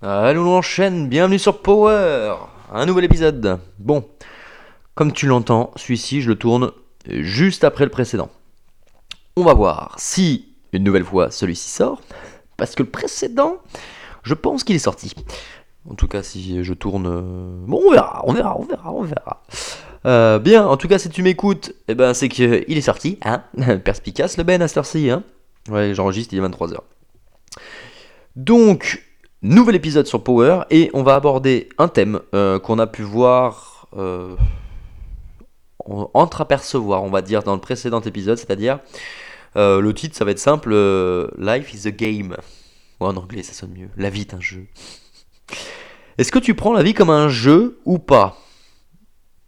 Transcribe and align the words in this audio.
Allons, 0.00 0.46
on 0.46 0.56
enchaîne. 0.58 1.08
Bienvenue 1.08 1.38
sur 1.38 1.60
Power. 1.60 2.34
Un 2.72 2.86
nouvel 2.86 3.04
épisode. 3.04 3.58
Bon, 3.78 4.04
comme 4.94 5.12
tu 5.12 5.26
l'entends, 5.26 5.72
celui-ci, 5.76 6.22
je 6.22 6.28
le 6.28 6.36
tourne 6.36 6.70
juste 7.08 7.64
après 7.64 7.84
le 7.84 7.90
précédent. 7.90 8.30
On 9.36 9.42
va 9.44 9.54
voir 9.54 9.96
si, 9.98 10.48
une 10.72 10.84
nouvelle 10.84 11.04
fois, 11.04 11.30
celui-ci 11.30 11.70
sort. 11.70 12.00
Parce 12.56 12.74
que 12.74 12.82
le 12.82 12.90
précédent, 12.90 13.56
je 14.22 14.34
pense 14.34 14.64
qu'il 14.64 14.76
est 14.76 14.80
sorti. 14.80 15.14
En 15.88 15.94
tout 15.94 16.08
cas, 16.08 16.22
si 16.22 16.62
je 16.62 16.74
tourne. 16.74 17.06
euh, 17.06 17.66
Bon, 17.66 17.80
on 17.86 17.90
verra, 17.92 18.22
on 18.24 18.32
verra, 18.32 18.56
on 18.58 18.64
verra, 18.64 18.92
on 18.92 19.02
verra. 19.02 19.42
Euh, 20.06 20.38
bien, 20.38 20.66
en 20.66 20.76
tout 20.76 20.86
cas, 20.88 20.98
si 20.98 21.08
tu 21.08 21.22
m'écoutes, 21.22 21.72
eh 21.88 21.94
ben, 21.94 22.14
c'est 22.14 22.28
qu'il 22.28 22.46
est 22.76 22.80
sorti, 22.80 23.18
hein. 23.24 23.42
Perspicace 23.84 24.36
le 24.36 24.44
Ben 24.44 24.60
à 24.62 24.68
cette 24.68 24.76
heure-ci. 24.78 25.10
Ouais, 25.70 25.94
j'enregistre, 25.94 26.34
il 26.34 26.40
est 26.42 26.46
23h. 26.48 26.76
Donc, 28.36 29.02
nouvel 29.42 29.74
épisode 29.76 30.06
sur 30.06 30.22
Power, 30.22 30.62
et 30.70 30.90
on 30.94 31.02
va 31.02 31.14
aborder 31.14 31.68
un 31.78 31.88
thème 31.88 32.20
euh, 32.34 32.58
qu'on 32.58 32.78
a 32.78 32.86
pu 32.86 33.02
voir, 33.02 33.86
euh, 33.96 34.34
en- 35.86 36.10
entreapercevoir, 36.14 37.02
on 37.02 37.10
va 37.10 37.22
dire, 37.22 37.42
dans 37.42 37.54
le 37.54 37.60
précédent 37.60 38.00
épisode, 38.00 38.36
c'est-à-dire, 38.38 38.80
euh, 39.56 39.80
le 39.80 39.94
titre, 39.94 40.16
ça 40.16 40.24
va 40.24 40.32
être 40.32 40.38
simple, 40.38 40.70
euh, 40.72 41.28
Life 41.38 41.72
is 41.74 41.86
a 41.86 41.90
game. 41.90 42.36
En 43.00 43.16
anglais, 43.16 43.42
ça 43.44 43.52
sonne 43.52 43.72
mieux. 43.78 43.88
La 43.96 44.10
vie 44.10 44.22
est 44.22 44.34
un 44.34 44.40
jeu. 44.40 44.66
Est-ce 46.18 46.32
que 46.32 46.38
tu 46.40 46.54
prends 46.54 46.72
la 46.72 46.82
vie 46.82 46.94
comme 46.94 47.10
un 47.10 47.28
jeu 47.28 47.78
ou 47.84 47.98
pas? 47.98 48.36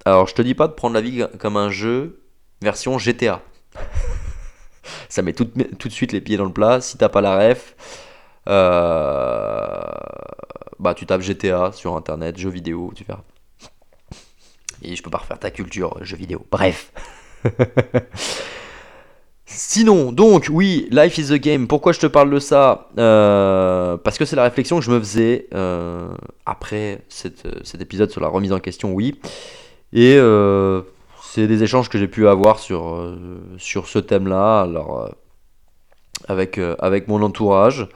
Alors, 0.04 0.28
je 0.28 0.34
te 0.34 0.42
dis 0.42 0.54
pas 0.54 0.68
de 0.68 0.72
prendre 0.72 0.94
la 0.94 1.00
vie 1.00 1.24
comme 1.38 1.56
un 1.56 1.68
jeu 1.68 2.22
version 2.62 2.96
GTA. 2.98 3.42
Ça 5.08 5.22
met 5.22 5.32
tout, 5.32 5.44
de- 5.44 5.64
tout 5.64 5.88
de 5.88 5.92
suite 5.92 6.12
les 6.12 6.20
pieds 6.20 6.36
dans 6.36 6.44
le 6.44 6.52
plat. 6.52 6.80
Si 6.80 6.96
t'as 6.96 7.08
pas 7.08 7.20
la 7.20 7.36
ref, 7.36 7.74
bah 8.46 9.84
tu 10.96 11.06
tapes 11.06 11.22
GTA 11.22 11.72
sur 11.72 11.96
internet, 11.96 12.38
jeux 12.38 12.50
vidéo, 12.50 12.92
tu 12.94 13.04
verras. 13.04 13.22
Et 14.82 14.96
je 14.96 15.02
peux 15.02 15.10
pas 15.10 15.18
refaire 15.18 15.38
ta 15.38 15.50
culture 15.50 15.98
jeux 16.02 16.16
vidéo. 16.16 16.44
Bref. 16.50 16.92
Sinon, 19.52 20.12
donc, 20.12 20.46
oui, 20.48 20.86
Life 20.92 21.18
is 21.18 21.32
a 21.32 21.38
Game. 21.38 21.66
Pourquoi 21.66 21.92
je 21.92 21.98
te 21.98 22.06
parle 22.06 22.30
de 22.30 22.38
ça? 22.38 22.88
Euh, 22.98 23.96
Parce 23.96 24.16
que 24.16 24.24
c'est 24.24 24.36
la 24.36 24.44
réflexion 24.44 24.78
que 24.78 24.84
je 24.84 24.92
me 24.92 24.98
faisais 25.00 25.48
euh, 25.54 26.08
après 26.46 27.02
cet 27.08 27.80
épisode 27.80 28.10
sur 28.10 28.20
la 28.20 28.28
remise 28.28 28.52
en 28.52 28.60
question, 28.60 28.92
oui. 28.92 29.20
Et 29.92 30.14
euh, 30.16 30.82
c'est 31.20 31.48
des 31.48 31.64
échanges 31.64 31.88
que 31.88 31.98
j'ai 31.98 32.06
pu 32.06 32.28
avoir 32.28 32.60
sur, 32.60 32.94
euh, 32.94 33.40
sur 33.58 33.88
ce 33.88 33.98
thème-là, 33.98 34.60
alors 34.60 35.02
euh, 35.02 35.08
avec, 36.28 36.58
euh, 36.58 36.76
avec 36.78 37.08
mon 37.08 37.20
entourage. 37.22 37.88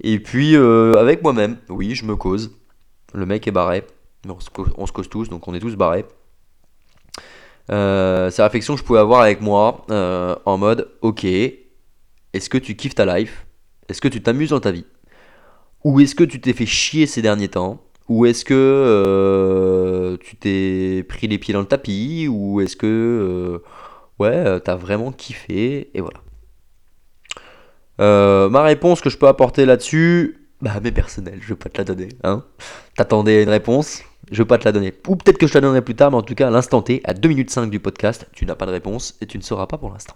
Et 0.00 0.20
puis 0.20 0.56
euh, 0.56 0.94
avec 0.98 1.22
moi-même, 1.22 1.56
oui, 1.68 1.94
je 1.94 2.04
me 2.04 2.16
cause. 2.16 2.56
Le 3.14 3.26
mec 3.26 3.48
est 3.48 3.52
barré, 3.52 3.84
on 4.28 4.38
se, 4.38 4.92
cause, 4.92 5.08
tous, 5.08 5.28
donc 5.28 5.48
on 5.48 5.54
est 5.54 5.60
tous 5.60 5.76
barrés. 5.76 6.04
Euh, 7.70 8.30
c'est 8.30 8.42
la 8.42 8.46
réflexion 8.46 8.74
que 8.74 8.80
je 8.80 8.84
pouvais 8.84 8.98
avoir 8.98 9.22
avec 9.22 9.40
moi 9.40 9.84
euh, 9.90 10.36
en 10.46 10.56
mode 10.56 10.90
ok, 11.02 11.24
est-ce 11.24 12.48
que 12.48 12.58
tu 12.58 12.76
kiffes 12.76 12.94
ta 12.94 13.18
life? 13.18 13.46
Est-ce 13.88 14.00
que 14.00 14.08
tu 14.08 14.22
t'amuses 14.22 14.50
dans 14.50 14.60
ta 14.60 14.70
vie? 14.70 14.86
Ou 15.84 16.00
est-ce 16.00 16.14
que 16.14 16.24
tu 16.24 16.40
t'es 16.40 16.52
fait 16.52 16.66
chier 16.66 17.06
ces 17.06 17.22
derniers 17.22 17.48
temps? 17.48 17.82
Ou 18.08 18.26
est-ce 18.26 18.44
que 18.44 18.54
euh, 18.54 20.16
tu 20.18 20.36
t'es 20.36 21.04
pris 21.08 21.26
les 21.28 21.38
pieds 21.38 21.54
dans 21.54 21.60
le 21.60 21.66
tapis? 21.66 22.28
Ou 22.28 22.60
est-ce 22.60 22.76
que 22.76 23.62
ouais, 24.18 24.60
t'as 24.60 24.76
vraiment 24.76 25.12
kiffé? 25.12 25.90
Et 25.94 26.00
voilà. 26.00 26.20
Euh, 28.00 28.48
ma 28.48 28.62
réponse 28.62 29.00
que 29.00 29.10
je 29.10 29.18
peux 29.18 29.28
apporter 29.28 29.66
là-dessus, 29.66 30.38
bah 30.60 30.72
mais 30.82 30.92
personnelle, 30.92 31.38
je 31.40 31.48
vais 31.48 31.56
pas 31.56 31.68
te 31.68 31.78
la 31.78 31.84
donner. 31.84 32.08
Hein 32.24 32.44
T'attendais 32.96 33.42
une 33.42 33.48
réponse 33.48 34.02
je 34.30 34.42
vais 34.42 34.46
pas 34.46 34.58
te 34.58 34.64
la 34.64 34.72
donner. 34.72 34.94
Ou 35.06 35.16
peut-être 35.16 35.38
que 35.38 35.46
je 35.46 35.52
te 35.52 35.58
la 35.58 35.62
donnerai 35.62 35.82
plus 35.82 35.94
tard, 35.94 36.10
mais 36.10 36.16
en 36.16 36.22
tout 36.22 36.34
cas, 36.34 36.48
à 36.48 36.50
l'instant 36.50 36.82
T, 36.82 37.00
à 37.04 37.14
2 37.14 37.28
minutes 37.28 37.50
5 37.50 37.70
du 37.70 37.80
podcast, 37.80 38.26
tu 38.32 38.46
n'as 38.46 38.54
pas 38.54 38.66
de 38.66 38.72
réponse 38.72 39.16
et 39.20 39.26
tu 39.26 39.38
ne 39.38 39.42
sauras 39.42 39.66
pas 39.66 39.78
pour 39.78 39.90
l'instant. 39.90 40.14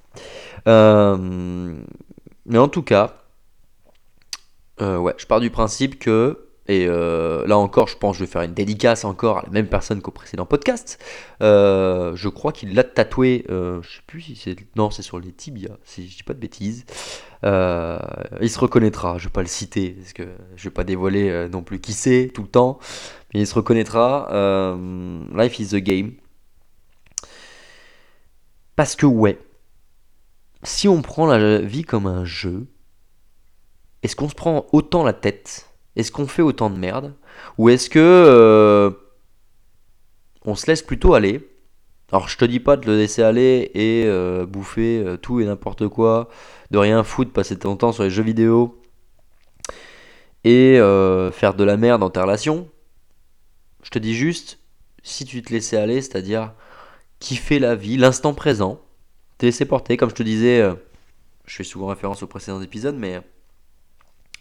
Euh, 0.68 1.74
mais 2.46 2.58
en 2.58 2.68
tout 2.68 2.82
cas, 2.82 3.16
euh, 4.80 4.98
ouais, 4.98 5.14
je 5.16 5.26
pars 5.26 5.40
du 5.40 5.50
principe 5.50 5.98
que, 5.98 6.48
et 6.68 6.86
euh, 6.86 7.44
là 7.46 7.58
encore, 7.58 7.88
je 7.88 7.96
pense 7.96 8.14
que 8.14 8.20
je 8.20 8.24
vais 8.24 8.30
faire 8.30 8.42
une 8.42 8.54
dédicace 8.54 9.04
encore 9.04 9.38
à 9.38 9.42
la 9.42 9.50
même 9.50 9.66
personne 9.66 10.00
qu'au 10.00 10.12
précédent 10.12 10.46
podcast. 10.46 11.02
Euh, 11.42 12.14
je 12.14 12.28
crois 12.28 12.52
qu'il 12.52 12.74
l'a 12.74 12.84
tatoué, 12.84 13.44
euh, 13.50 13.82
je 13.82 13.96
sais 13.96 14.02
plus 14.06 14.20
si 14.20 14.36
c'est. 14.36 14.56
Non, 14.76 14.90
c'est 14.90 15.02
sur 15.02 15.18
les 15.18 15.32
tibias, 15.32 15.76
si 15.84 16.08
je 16.08 16.16
dis 16.16 16.22
pas 16.22 16.34
de 16.34 16.38
bêtises. 16.38 16.84
Euh, 17.44 17.98
il 18.40 18.48
se 18.48 18.60
reconnaîtra, 18.60 19.18
je 19.18 19.24
vais 19.24 19.32
pas 19.32 19.40
le 19.40 19.48
citer, 19.48 19.90
parce 19.90 20.12
que 20.12 20.28
je 20.54 20.64
vais 20.64 20.70
pas 20.70 20.84
dévoiler 20.84 21.48
non 21.50 21.62
plus 21.62 21.80
qui 21.80 21.92
c'est 21.92 22.30
tout 22.32 22.42
le 22.42 22.48
temps. 22.48 22.78
Mais 23.34 23.40
il 23.40 23.46
se 23.46 23.54
reconnaîtra. 23.54 24.28
Life 25.34 25.58
is 25.58 25.74
a 25.74 25.80
game. 25.80 26.12
Parce 28.76 28.94
que 28.94 29.06
ouais, 29.06 29.38
si 30.62 30.88
on 30.88 31.02
prend 31.02 31.26
la 31.26 31.58
vie 31.58 31.82
comme 31.82 32.06
un 32.06 32.24
jeu, 32.24 32.66
est-ce 34.02 34.16
qu'on 34.16 34.28
se 34.28 34.34
prend 34.34 34.66
autant 34.72 35.02
la 35.02 35.12
tête 35.12 35.71
Est-ce 35.96 36.10
qu'on 36.10 36.26
fait 36.26 36.42
autant 36.42 36.70
de 36.70 36.78
merde 36.78 37.14
Ou 37.58 37.68
est-ce 37.68 37.90
que 37.90 37.98
euh, 37.98 38.90
on 40.44 40.54
se 40.54 40.66
laisse 40.66 40.82
plutôt 40.82 41.14
aller? 41.14 41.48
Alors 42.10 42.28
je 42.28 42.36
te 42.36 42.44
dis 42.44 42.60
pas 42.60 42.76
de 42.76 42.86
le 42.86 42.96
laisser 42.96 43.22
aller 43.22 43.70
et 43.74 44.04
euh, 44.06 44.44
bouffer 44.46 45.02
euh, 45.04 45.16
tout 45.16 45.40
et 45.40 45.46
n'importe 45.46 45.88
quoi, 45.88 46.28
de 46.70 46.78
rien 46.78 47.02
foutre, 47.04 47.32
passer 47.32 47.58
ton 47.58 47.76
temps 47.76 47.92
sur 47.92 48.02
les 48.02 48.10
jeux 48.10 48.22
vidéo 48.22 48.78
et 50.44 50.78
faire 51.32 51.54
de 51.54 51.62
la 51.62 51.76
merde 51.76 52.00
dans 52.00 52.10
ta 52.10 52.22
relation. 52.22 52.68
Je 53.84 53.90
te 53.90 54.00
dis 54.00 54.14
juste, 54.14 54.58
si 55.04 55.24
tu 55.24 55.40
te 55.40 55.52
laissais 55.52 55.76
aller, 55.76 56.02
c'est-à-dire 56.02 56.52
kiffer 57.20 57.60
la 57.60 57.76
vie, 57.76 57.96
l'instant 57.96 58.34
présent, 58.34 58.80
te 59.38 59.46
laisser 59.46 59.66
porter, 59.66 59.96
comme 59.96 60.10
je 60.10 60.16
te 60.16 60.22
disais, 60.24 60.68
je 61.46 61.56
fais 61.56 61.62
souvent 61.62 61.86
référence 61.86 62.24
au 62.24 62.26
précédent 62.26 62.60
épisode, 62.60 62.96
mais 62.96 63.20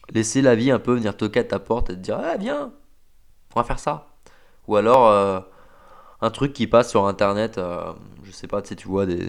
laisser 0.09 0.41
la 0.41 0.55
vie 0.55 0.71
un 0.71 0.79
peu 0.79 0.93
venir 0.95 1.15
toquer 1.15 1.39
à 1.39 1.43
ta 1.43 1.59
porte 1.59 1.89
et 1.89 1.93
te 1.93 1.99
dire, 1.99 2.19
ah 2.21 2.37
viens, 2.37 2.71
on 3.55 3.59
va 3.59 3.63
faire 3.65 3.79
ça. 3.79 4.07
Ou 4.67 4.75
alors 4.75 5.07
euh, 5.07 5.39
un 6.21 6.29
truc 6.29 6.53
qui 6.53 6.67
passe 6.67 6.89
sur 6.89 7.05
internet, 7.07 7.57
euh, 7.57 7.93
je 8.23 8.31
sais 8.31 8.47
pas, 8.47 8.61
tu 8.61 8.69
sais, 8.69 8.75
tu 8.75 8.87
vois, 8.87 9.05
des, 9.05 9.27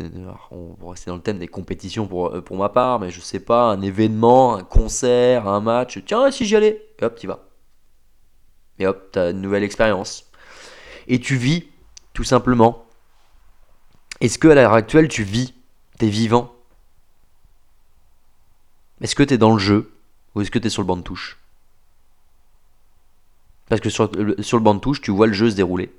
on 0.50 0.76
va 0.80 0.90
rester 0.90 1.10
dans 1.10 1.16
le 1.16 1.22
thème 1.22 1.38
des 1.38 1.48
compétitions 1.48 2.06
pour, 2.06 2.34
euh, 2.34 2.40
pour 2.42 2.56
ma 2.56 2.68
part, 2.68 3.00
mais 3.00 3.10
je 3.10 3.20
sais 3.20 3.40
pas, 3.40 3.70
un 3.70 3.80
événement, 3.80 4.54
un 4.56 4.62
concert, 4.62 5.48
un 5.48 5.60
match, 5.60 5.98
tiens, 6.04 6.30
si 6.30 6.44
j'y 6.44 6.56
allais, 6.56 6.86
et 6.98 7.04
hop, 7.04 7.14
t'y 7.14 7.26
vas. 7.26 7.40
Et 8.78 8.86
hop, 8.86 9.08
t'as 9.12 9.30
une 9.30 9.40
nouvelle 9.40 9.62
expérience. 9.62 10.30
Et 11.08 11.18
tu 11.18 11.36
vis, 11.36 11.64
tout 12.12 12.24
simplement. 12.24 12.84
Est-ce 14.20 14.38
que 14.38 14.48
à 14.48 14.54
l'heure 14.54 14.72
actuelle, 14.72 15.08
tu 15.08 15.24
vis 15.24 15.54
T'es 15.98 16.08
vivant? 16.08 16.52
Est-ce 19.00 19.14
que 19.14 19.22
t'es 19.22 19.38
dans 19.38 19.52
le 19.52 19.58
jeu? 19.58 19.92
Ou 20.34 20.40
est-ce 20.40 20.50
que 20.50 20.58
t'es 20.58 20.70
sur 20.70 20.82
le 20.82 20.86
banc 20.86 20.96
de 20.96 21.02
touche? 21.02 21.38
Parce 23.68 23.80
que 23.80 23.90
sur 23.90 24.10
le, 24.12 24.58
banc 24.58 24.74
de 24.74 24.80
touche, 24.80 25.00
tu 25.00 25.10
vois 25.10 25.26
le 25.26 25.32
jeu 25.32 25.50
se 25.50 25.56
dérouler. 25.56 25.94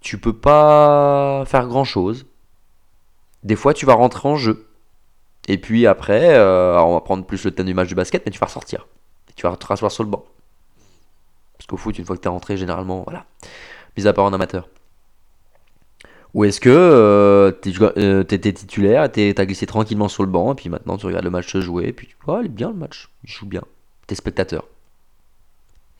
Tu 0.00 0.18
peux 0.18 0.32
pas 0.32 1.44
faire 1.46 1.66
grand 1.66 1.84
chose. 1.84 2.26
Des 3.42 3.56
fois, 3.56 3.74
tu 3.74 3.86
vas 3.86 3.94
rentrer 3.94 4.28
en 4.28 4.36
jeu. 4.36 4.66
Et 5.48 5.58
puis 5.58 5.86
après, 5.86 6.34
euh, 6.34 6.80
on 6.80 6.94
va 6.94 7.00
prendre 7.00 7.24
plus 7.24 7.44
le 7.44 7.50
thème 7.50 7.66
du 7.66 7.74
match 7.74 7.88
du 7.88 7.94
basket, 7.94 8.24
mais 8.24 8.32
tu 8.32 8.38
vas 8.38 8.46
ressortir. 8.46 8.86
Et 9.28 9.32
tu 9.34 9.46
vas 9.46 9.56
te 9.56 9.66
rasseoir 9.66 9.90
sur 9.90 10.02
le 10.02 10.10
banc. 10.10 10.24
Parce 11.56 11.66
qu'au 11.66 11.76
foot, 11.76 11.98
une 11.98 12.04
fois 12.04 12.16
que 12.16 12.22
t'es 12.22 12.28
rentré, 12.28 12.56
généralement, 12.56 13.02
voilà. 13.02 13.26
Mis 13.96 14.06
à 14.06 14.12
part 14.12 14.24
en 14.24 14.32
amateur. 14.32 14.68
Ou 16.34 16.44
est-ce 16.44 16.60
que 16.60 16.68
euh, 16.70 17.50
euh, 17.96 18.22
t'étais 18.22 18.52
titulaire, 18.52 19.04
et 19.04 19.10
t'es- 19.12 19.34
t'as 19.34 19.44
glissé 19.46 19.66
tranquillement 19.66 20.08
sur 20.08 20.22
le 20.22 20.30
banc, 20.30 20.52
et 20.52 20.54
puis 20.54 20.68
maintenant 20.68 20.96
tu 20.96 21.06
regardes 21.06 21.24
le 21.24 21.30
match 21.30 21.50
se 21.52 21.60
jouer, 21.60 21.86
et 21.88 21.92
puis 21.92 22.06
tu 22.06 22.16
vois, 22.24 22.40
il 22.40 22.46
est 22.46 22.48
bien 22.48 22.68
le 22.68 22.76
match, 22.76 23.08
il 23.24 23.30
joue 23.30 23.46
bien. 23.46 23.62
T'es 24.06 24.14
spectateur. 24.14 24.66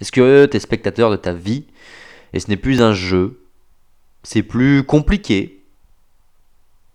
Est-ce 0.00 0.12
que 0.12 0.46
t'es 0.46 0.60
spectateur 0.60 1.10
de 1.10 1.16
ta 1.16 1.32
vie, 1.32 1.66
et 2.32 2.40
ce 2.40 2.49
n'est 2.49 2.56
plus 2.56 2.81
un 2.81 2.93
jeu, 2.94 3.40
c'est 4.22 4.43
plus 4.44 4.84
compliqué, 4.84 5.62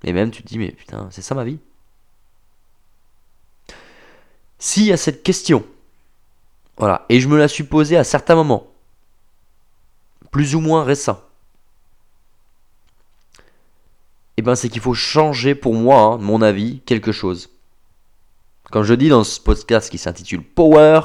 et 0.04 0.14
même 0.14 0.32
tu 0.32 0.42
te 0.42 0.48
dis, 0.48 0.58
mais 0.58 0.72
putain, 0.72 1.10
c'est 1.12 1.22
ça 1.22 1.36
ma 1.36 1.44
vie 1.44 1.60
S'il 4.60 4.84
y 4.86 4.92
a 4.94 4.98
cette 4.98 5.24
question, 5.24 5.66
voilà, 6.78 7.06
et 7.10 7.20
je 7.20 7.28
me 7.28 7.38
la 7.38 7.48
suis 7.50 7.64
posée 7.66 7.98
à 7.98 8.04
certains 8.06 8.36
moments, 8.36 8.68
plus 10.32 10.56
ou 10.56 10.62
moins 10.62 10.84
récents, 10.84 11.22
eh 14.35 14.35
ben 14.46 14.56
c'est 14.56 14.70
qu'il 14.70 14.82
faut 14.82 14.94
changer 14.94 15.56
pour 15.56 15.74
moi, 15.74 16.02
hein, 16.02 16.18
mon 16.18 16.42
avis, 16.42 16.80
quelque 16.86 17.12
chose. 17.12 17.50
Comme 18.72 18.84
je 18.84 18.94
dis 18.94 19.10
dans 19.10 19.24
ce 19.24 19.40
podcast 19.40 19.90
qui 19.90 19.98
s'intitule 19.98 20.44
Power, 20.44 21.02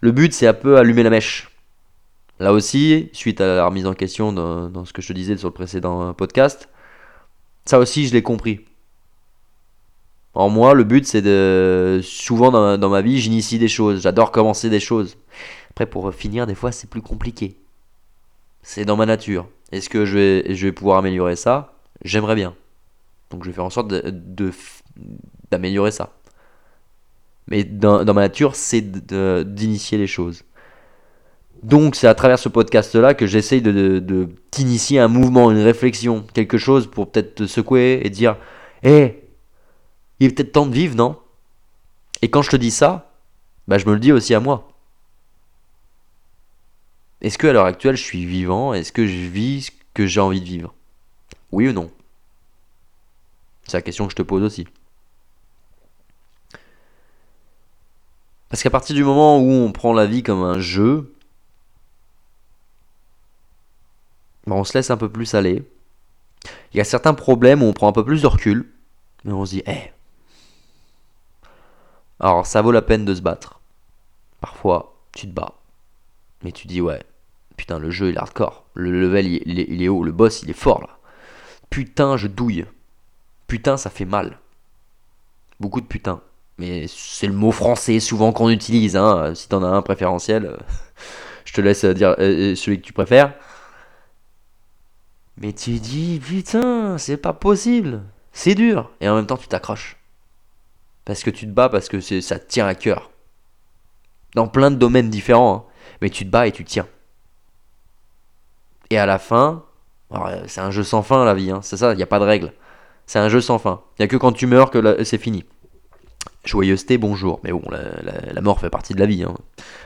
le 0.00 0.12
but 0.12 0.32
c'est 0.32 0.46
un 0.46 0.54
peu 0.54 0.76
allumer 0.76 1.02
la 1.02 1.10
mèche. 1.10 1.50
Là 2.38 2.52
aussi, 2.52 3.08
suite 3.12 3.40
à 3.40 3.56
la 3.56 3.66
remise 3.66 3.86
en 3.86 3.94
question 3.94 4.32
dans, 4.32 4.84
ce 4.84 4.92
que 4.92 5.00
je 5.00 5.08
te 5.08 5.12
disais 5.14 5.36
sur 5.36 5.48
le 5.48 5.54
précédent 5.54 6.12
podcast, 6.12 6.68
ça 7.64 7.78
aussi 7.78 8.06
je 8.06 8.12
l'ai 8.12 8.22
compris. 8.22 8.60
En 10.34 10.48
moi, 10.48 10.74
le 10.74 10.82
but, 10.82 11.06
c'est 11.06 11.22
de. 11.22 12.00
Souvent 12.02 12.50
dans, 12.50 12.76
dans 12.76 12.88
ma 12.88 13.02
vie, 13.02 13.20
j'initie 13.20 13.60
des 13.60 13.68
choses. 13.68 14.02
J'adore 14.02 14.32
commencer 14.32 14.68
des 14.68 14.80
choses. 14.80 15.16
Après, 15.70 15.86
pour 15.86 16.12
finir, 16.12 16.48
des 16.48 16.56
fois, 16.56 16.72
c'est 16.72 16.90
plus 16.90 17.02
compliqué. 17.02 17.56
C'est 18.62 18.84
dans 18.84 18.96
ma 18.96 19.06
nature. 19.06 19.46
Est-ce 19.70 19.88
que 19.88 20.04
je 20.04 20.18
vais, 20.18 20.54
je 20.56 20.66
vais 20.66 20.72
pouvoir 20.72 20.98
améliorer 20.98 21.36
ça? 21.36 21.73
J'aimerais 22.04 22.34
bien. 22.34 22.54
Donc, 23.30 23.44
je 23.44 23.48
vais 23.50 23.54
faire 23.54 23.64
en 23.64 23.70
sorte 23.70 23.88
de- 23.88 24.10
de- 24.10 24.52
d'améliorer 25.50 25.90
ça. 25.90 26.12
Mais 27.48 27.64
dans, 27.64 28.04
ma 28.04 28.22
nature, 28.22 28.54
c'est 28.56 28.80
d'initier 28.82 29.98
les 29.98 30.06
choses. 30.06 30.44
Donc, 31.62 31.96
c'est 31.96 32.06
à 32.06 32.14
travers 32.14 32.38
ce 32.38 32.48
podcast-là 32.48 33.14
que 33.14 33.26
j'essaye 33.26 33.62
de 33.62 34.28
t'initier 34.50 34.98
un 35.00 35.08
mouvement, 35.08 35.50
une 35.50 35.62
réflexion, 35.62 36.24
quelque 36.34 36.58
chose 36.58 36.86
pour 36.86 37.10
peut-être 37.10 37.34
te 37.36 37.46
secouer 37.46 38.00
et 38.04 38.10
dire 38.10 38.36
Hé, 38.82 39.24
il 40.20 40.26
est 40.26 40.30
peut-être 40.34 40.52
temps 40.52 40.66
de 40.66 40.74
vivre, 40.74 40.94
non? 40.94 41.16
Et 42.22 42.28
quand 42.30 42.42
je 42.42 42.50
te 42.50 42.56
dis 42.56 42.70
ça, 42.70 43.12
bah, 43.66 43.78
je 43.78 43.86
me 43.86 43.94
le 43.94 44.00
dis 44.00 44.12
aussi 44.12 44.34
à 44.34 44.40
moi. 44.40 44.68
Est-ce 47.22 47.38
que 47.38 47.46
à 47.46 47.52
l'heure 47.52 47.64
actuelle, 47.64 47.96
je 47.96 48.02
suis 48.02 48.26
vivant? 48.26 48.74
Est-ce 48.74 48.92
que 48.92 49.06
je 49.06 49.26
vis 49.28 49.62
ce 49.62 49.70
que 49.94 50.06
j'ai 50.06 50.20
envie 50.20 50.40
de 50.40 50.46
vivre? 50.46 50.74
Oui 51.54 51.68
ou 51.68 51.72
non? 51.72 51.88
C'est 53.62 53.76
la 53.76 53.82
question 53.82 54.06
que 54.06 54.10
je 54.10 54.16
te 54.16 54.22
pose 54.22 54.42
aussi. 54.42 54.66
Parce 58.48 58.60
qu'à 58.60 58.70
partir 58.70 58.96
du 58.96 59.04
moment 59.04 59.38
où 59.38 59.50
on 59.50 59.70
prend 59.70 59.92
la 59.92 60.04
vie 60.04 60.24
comme 60.24 60.42
un 60.42 60.58
jeu, 60.58 61.14
bah, 64.48 64.56
on 64.56 64.64
se 64.64 64.76
laisse 64.76 64.90
un 64.90 64.96
peu 64.96 65.08
plus 65.08 65.34
aller. 65.34 65.62
Il 66.72 66.78
y 66.78 66.80
a 66.80 66.84
certains 66.84 67.14
problèmes 67.14 67.62
où 67.62 67.66
on 67.66 67.72
prend 67.72 67.88
un 67.88 67.92
peu 67.92 68.04
plus 68.04 68.22
de 68.22 68.26
recul, 68.26 68.68
mais 69.22 69.32
on 69.32 69.46
se 69.46 69.52
dit, 69.52 69.62
eh. 69.68 69.92
Alors, 72.18 72.46
ça 72.46 72.62
vaut 72.62 72.72
la 72.72 72.82
peine 72.82 73.04
de 73.04 73.14
se 73.14 73.22
battre. 73.22 73.60
Parfois, 74.40 74.96
tu 75.12 75.28
te 75.28 75.32
bats. 75.32 75.54
Mais 76.42 76.50
tu 76.50 76.66
dis, 76.66 76.80
ouais, 76.80 77.04
putain, 77.56 77.78
le 77.78 77.90
jeu 77.90 78.08
il 78.08 78.16
est 78.16 78.18
hardcore. 78.18 78.64
Le 78.74 78.90
level 78.90 79.28
il 79.28 79.82
est 79.82 79.88
haut, 79.88 80.02
le 80.02 80.10
boss 80.10 80.42
il 80.42 80.50
est 80.50 80.52
fort 80.52 80.80
là. 80.80 80.98
Putain, 81.74 82.16
je 82.16 82.28
douille. 82.28 82.66
Putain, 83.48 83.76
ça 83.76 83.90
fait 83.90 84.04
mal. 84.04 84.38
Beaucoup 85.58 85.80
de 85.80 85.86
putain. 85.86 86.20
Mais 86.56 86.86
c'est 86.86 87.26
le 87.26 87.32
mot 87.32 87.50
français 87.50 87.98
souvent 87.98 88.32
qu'on 88.32 88.48
utilise. 88.48 88.94
Hein. 88.94 89.34
Si 89.34 89.48
t'en 89.48 89.64
as 89.64 89.66
un 89.66 89.82
préférentiel, 89.82 90.56
je 91.44 91.52
te 91.52 91.60
laisse 91.60 91.84
dire 91.84 92.10
euh, 92.20 92.52
euh, 92.52 92.54
celui 92.54 92.80
que 92.80 92.86
tu 92.86 92.92
préfères. 92.92 93.34
Mais 95.36 95.52
tu 95.52 95.80
dis, 95.80 96.20
putain, 96.24 96.96
c'est 96.96 97.16
pas 97.16 97.32
possible. 97.32 98.04
C'est 98.32 98.54
dur. 98.54 98.92
Et 99.00 99.08
en 99.08 99.16
même 99.16 99.26
temps, 99.26 99.36
tu 99.36 99.48
t'accroches. 99.48 99.96
Parce 101.04 101.24
que 101.24 101.30
tu 101.30 101.44
te 101.44 101.50
bats, 101.50 101.68
parce 101.70 101.88
que 101.88 102.00
ça 102.00 102.38
te 102.38 102.46
tient 102.46 102.68
à 102.68 102.76
cœur. 102.76 103.10
Dans 104.36 104.46
plein 104.46 104.70
de 104.70 104.76
domaines 104.76 105.10
différents. 105.10 105.56
hein. 105.56 105.72
Mais 106.02 106.10
tu 106.10 106.24
te 106.24 106.30
bats 106.30 106.46
et 106.46 106.52
tu 106.52 106.64
tiens. 106.64 106.86
Et 108.90 108.96
à 108.96 109.06
la 109.06 109.18
fin, 109.18 109.64
c'est 110.46 110.60
un 110.60 110.70
jeu 110.70 110.82
sans 110.84 111.02
fin 111.02 111.24
la 111.24 111.34
vie. 111.34 111.50
hein. 111.50 111.60
C'est 111.62 111.76
ça, 111.76 111.92
il 111.92 111.96
n'y 111.96 112.02
a 112.02 112.06
pas 112.06 112.18
de 112.18 112.24
règle. 112.24 112.52
C'est 113.06 113.18
un 113.18 113.28
jeu 113.28 113.40
sans 113.40 113.58
fin. 113.58 113.80
Il 113.98 114.02
n'y 114.02 114.04
a 114.04 114.08
que 114.08 114.16
quand 114.16 114.32
tu 114.32 114.46
meurs 114.46 114.70
que 114.70 115.02
c'est 115.04 115.18
fini. 115.18 115.44
Joyeuseté, 116.44 116.98
bonjour. 116.98 117.40
Mais 117.42 117.52
bon, 117.52 117.62
la, 117.70 118.40
mort 118.40 118.60
fait 118.60 118.70
partie 118.70 118.94
de 118.94 119.00
la 119.00 119.06
vie. 119.06 119.24
hein. 119.24 119.34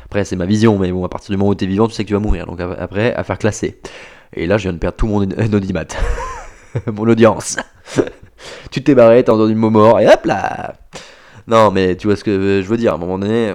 Après, 0.05 0.25
c'est 0.25 0.37
ma 0.37 0.47
vision. 0.47 0.79
Mais 0.79 0.91
bon, 0.93 1.05
à 1.05 1.09
partir 1.09 1.31
du 1.31 1.37
moment 1.37 1.51
où 1.51 1.55
tu 1.55 1.65
es 1.65 1.69
vivant, 1.69 1.89
tu 1.89 1.95
sais 1.95 2.03
que 2.05 2.09
tu 2.09 2.15
vas 2.15 2.21
mourir. 2.21 2.47
Donc 2.47 2.61
ap- 2.61 2.77
après, 2.79 3.15
à 3.15 3.25
faire 3.25 3.39
classer. 3.39 3.81
Et 4.35 4.47
là, 4.47 4.59
je 4.59 4.65
viens 4.65 4.73
de 4.73 4.79
perdre 4.79 4.97
tout 4.97 5.07
mon 5.07 5.23
audimat. 5.23 5.85
mon 6.87 7.09
audience. 7.09 7.57
tu 8.71 8.83
t'es 8.83 8.95
barré, 8.95 9.25
t'as 9.25 9.33
entendu 9.33 9.55
le 9.55 9.59
mot 9.59 9.71
mort, 9.71 10.01
et 10.01 10.07
hop 10.07 10.25
là 10.27 10.75
Non, 11.47 11.71
mais 11.71 11.97
tu 11.97 12.07
vois 12.09 12.17
ce 12.17 12.25
que 12.25 12.61
je 12.63 12.67
veux 12.69 12.77
dire. 12.77 12.93
À 12.93 12.97
un 12.97 12.99
moment 12.99 13.19
donné, 13.19 13.55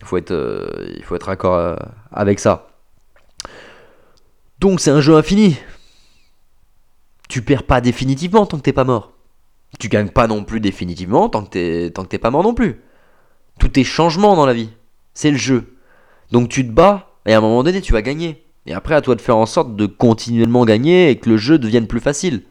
il 0.00 0.04
faut 0.04 0.16
être, 0.18 0.30
euh, 0.32 0.68
il 0.96 1.02
faut 1.04 1.14
être 1.16 1.24
raccord 1.26 1.54
euh, 1.54 1.76
avec 2.12 2.38
ça. 2.38 2.68
Donc, 4.58 4.80
c'est 4.80 4.90
un 4.90 5.00
jeu 5.00 5.16
infini. 5.16 5.56
Tu 7.30 7.42
perds 7.42 7.62
pas 7.62 7.80
définitivement 7.80 8.44
tant 8.44 8.56
que 8.56 8.62
t'es 8.62 8.72
pas 8.72 8.82
mort. 8.82 9.12
Tu 9.78 9.88
gagnes 9.88 10.08
pas 10.08 10.26
non 10.26 10.42
plus 10.42 10.58
définitivement 10.58 11.28
tant 11.28 11.44
que 11.44 11.88
t'es, 11.88 12.18
pas 12.18 12.30
mort 12.30 12.42
non 12.42 12.54
plus. 12.54 12.82
Tout 13.60 13.78
est 13.78 13.84
changement 13.84 14.34
dans 14.34 14.46
la 14.46 14.52
vie. 14.52 14.70
C'est 15.14 15.30
le 15.30 15.36
jeu. 15.36 15.76
Donc 16.32 16.48
tu 16.48 16.66
te 16.66 16.72
bats, 16.72 17.12
et 17.26 17.32
à 17.32 17.38
un 17.38 17.40
moment 17.40 17.62
donné, 17.62 17.80
tu 17.80 17.92
vas 17.92 18.02
gagner. 18.02 18.44
Et 18.66 18.74
après, 18.74 18.96
à 18.96 19.00
toi 19.00 19.14
de 19.14 19.20
faire 19.20 19.36
en 19.36 19.46
sorte 19.46 19.76
de 19.76 19.86
continuellement 19.86 20.64
gagner 20.64 21.10
et 21.10 21.18
que 21.18 21.30
le 21.30 21.36
jeu 21.36 21.58
devienne 21.58 21.86
plus 21.86 22.00
facile. 22.00 22.42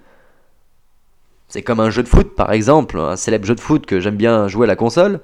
C'est 1.50 1.62
comme 1.62 1.82
un 1.82 1.90
jeu 1.90 2.04
de 2.04 2.08
foot, 2.08 2.34
par 2.34 2.54
exemple, 2.54 2.98
un 3.00 3.18
célèbre 3.18 3.46
jeu 3.46 3.56
de 3.56 3.60
foot 3.60 3.86
que 3.86 4.00
j'aime 4.00 4.16
bien 4.16 4.48
jouer 4.48 4.64
à 4.64 4.68
la 4.68 4.78
console. 4.78 5.20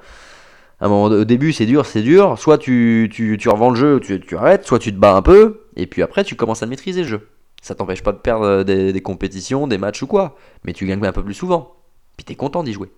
Au 0.81 1.23
début, 1.23 1.53
c'est 1.53 1.65
dur, 1.65 1.85
c'est 1.85 2.01
dur. 2.01 2.37
Soit 2.37 2.57
tu, 2.57 3.09
tu, 3.09 3.37
tu 3.39 3.47
revends 3.47 3.69
le 3.69 3.77
jeu, 3.77 4.01
tu, 4.01 4.19
tu 4.19 4.35
arrêtes, 4.35 4.67
soit 4.67 4.79
tu 4.79 4.91
te 4.91 4.97
bats 4.97 5.15
un 5.15 5.21
peu, 5.21 5.61
et 5.77 5.87
puis 5.87 6.01
après, 6.01 6.25
tu 6.25 6.35
commences 6.35 6.61
à 6.61 6.65
maîtriser 6.65 7.03
le 7.03 7.07
jeu. 7.07 7.29
Ça 7.65 7.73
t'empêche 7.73 8.03
pas 8.03 8.11
de 8.11 8.19
perdre 8.19 8.61
des, 8.61 8.93
des 8.93 9.01
compétitions, 9.01 9.65
des 9.65 9.79
matchs 9.79 10.03
ou 10.03 10.05
quoi, 10.05 10.37
mais 10.65 10.73
tu 10.73 10.85
gagnes 10.85 11.03
un 11.03 11.11
peu 11.11 11.23
plus 11.23 11.33
souvent. 11.33 11.75
Puis 12.15 12.23
t'es 12.23 12.35
content 12.35 12.61
d'y 12.61 12.73
jouer. 12.73 12.91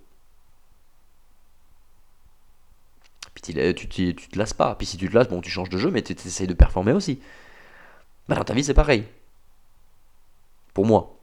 Puis 3.34 3.54
tu, 3.54 3.88
tu, 3.88 4.14
te 4.14 4.38
lasses 4.38 4.54
pas. 4.54 4.76
Puis 4.76 4.86
si 4.86 4.98
tu 4.98 5.08
te 5.08 5.16
lasses, 5.16 5.30
bon, 5.30 5.40
tu 5.40 5.50
changes 5.50 5.70
de 5.70 5.78
jeu, 5.78 5.90
mais 5.90 6.02
tu 6.02 6.12
essayes 6.12 6.48
de 6.48 6.54
performer 6.54 6.92
aussi. 6.92 7.22
Bah 8.28 8.36
dans 8.36 8.44
ta 8.44 8.54
vie, 8.54 8.62
c'est 8.62 8.74
pareil. 8.74 9.06
Pour 10.74 10.86
moi. 10.86 11.18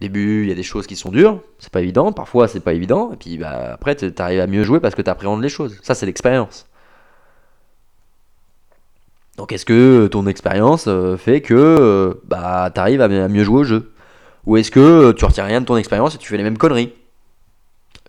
Début, 0.00 0.42
il 0.42 0.50
y 0.50 0.52
a 0.52 0.54
des 0.54 0.62
choses 0.62 0.86
qui 0.86 0.96
sont 0.96 1.12
dures, 1.12 1.42
c'est 1.58 1.72
pas 1.72 1.80
évident, 1.80 2.12
parfois 2.12 2.46
c'est 2.46 2.60
pas 2.60 2.74
évident, 2.74 3.12
et 3.12 3.16
puis 3.16 3.38
bah, 3.38 3.72
après 3.72 3.96
tu 3.96 4.12
arrives 4.18 4.40
à 4.40 4.46
mieux 4.46 4.64
jouer 4.64 4.80
parce 4.80 4.94
que 4.94 5.00
tu 5.00 5.40
les 5.40 5.48
choses. 5.48 5.78
Ça, 5.82 5.94
c'est 5.94 6.04
l'expérience. 6.04 6.66
Donc 9.40 9.52
est-ce 9.52 9.64
que 9.64 10.06
ton 10.06 10.26
expérience 10.26 10.84
euh, 10.86 11.16
fait 11.16 11.40
que 11.40 11.54
euh, 11.54 12.12
bah, 12.24 12.70
tu 12.74 12.78
arrives 12.78 13.00
à, 13.00 13.08
mieux 13.08 13.42
jouer 13.42 13.60
au 13.60 13.64
jeu? 13.64 13.90
Ou 14.44 14.58
est-ce 14.58 14.70
que 14.70 14.78
euh, 14.78 15.12
tu 15.14 15.24
retiens 15.24 15.46
rien 15.46 15.62
de 15.62 15.64
ton 15.64 15.78
expérience 15.78 16.14
et 16.14 16.18
tu 16.18 16.28
fais 16.28 16.36
les 16.36 16.42
mêmes 16.42 16.58
conneries? 16.58 16.92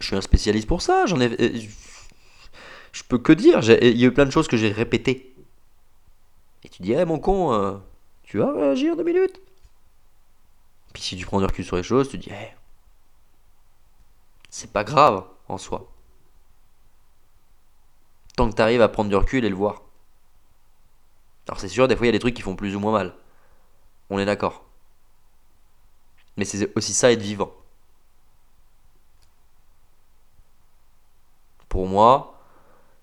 Je 0.01 0.07
suis 0.07 0.15
un 0.17 0.19
spécialiste 0.19 0.67
pour 0.67 0.81
ça, 0.81 1.05
j'en 1.05 1.21
ai... 1.21 1.29
euh, 1.41 1.61
Je 2.91 3.03
peux 3.07 3.17
que 3.17 3.31
dire, 3.31 3.61
il 3.63 3.97
y 3.97 4.03
a 4.03 4.07
eu 4.07 4.11
plein 4.11 4.25
de 4.25 4.29
choses 4.29 4.49
que 4.49 4.57
j'ai 4.57 4.73
répétées. 4.73 5.33
Et 6.65 6.67
tu 6.67 6.81
dis, 6.81 6.91
eh 6.91 7.05
mon 7.05 7.17
con, 7.17 7.53
euh, 7.53 7.77
tu 8.23 8.39
vas 8.39 8.51
réagir 8.51 8.97
deux 8.97 9.05
minutes? 9.05 9.39
Puis 10.91 11.01
si 11.01 11.15
tu 11.15 11.25
prends 11.25 11.39
du 11.39 11.45
recul 11.45 11.63
sur 11.63 11.77
les 11.77 11.83
choses, 11.83 12.09
tu 12.09 12.17
dis, 12.17 12.29
eh, 12.29 12.53
c'est 14.49 14.73
pas 14.73 14.83
grave 14.83 15.23
en 15.47 15.57
soi. 15.57 15.89
Tant 18.35 18.49
que 18.49 18.55
tu 18.55 18.81
à 18.81 18.87
prendre 18.89 19.09
du 19.09 19.15
recul 19.15 19.45
et 19.45 19.49
le 19.49 19.55
voir. 19.55 19.81
Alors 21.47 21.59
c'est 21.59 21.67
sûr, 21.67 21.87
des 21.87 21.95
fois 21.95 22.05
il 22.05 22.09
y 22.09 22.09
a 22.09 22.13
des 22.13 22.19
trucs 22.19 22.35
qui 22.35 22.41
font 22.41 22.55
plus 22.55 22.75
ou 22.75 22.79
moins 22.79 22.91
mal. 22.91 23.13
On 24.09 24.19
est 24.19 24.25
d'accord. 24.25 24.63
Mais 26.37 26.45
c'est 26.45 26.75
aussi 26.77 26.93
ça 26.93 27.11
être 27.11 27.21
vivant. 27.21 27.51
Pour 31.69 31.87
moi, 31.87 32.39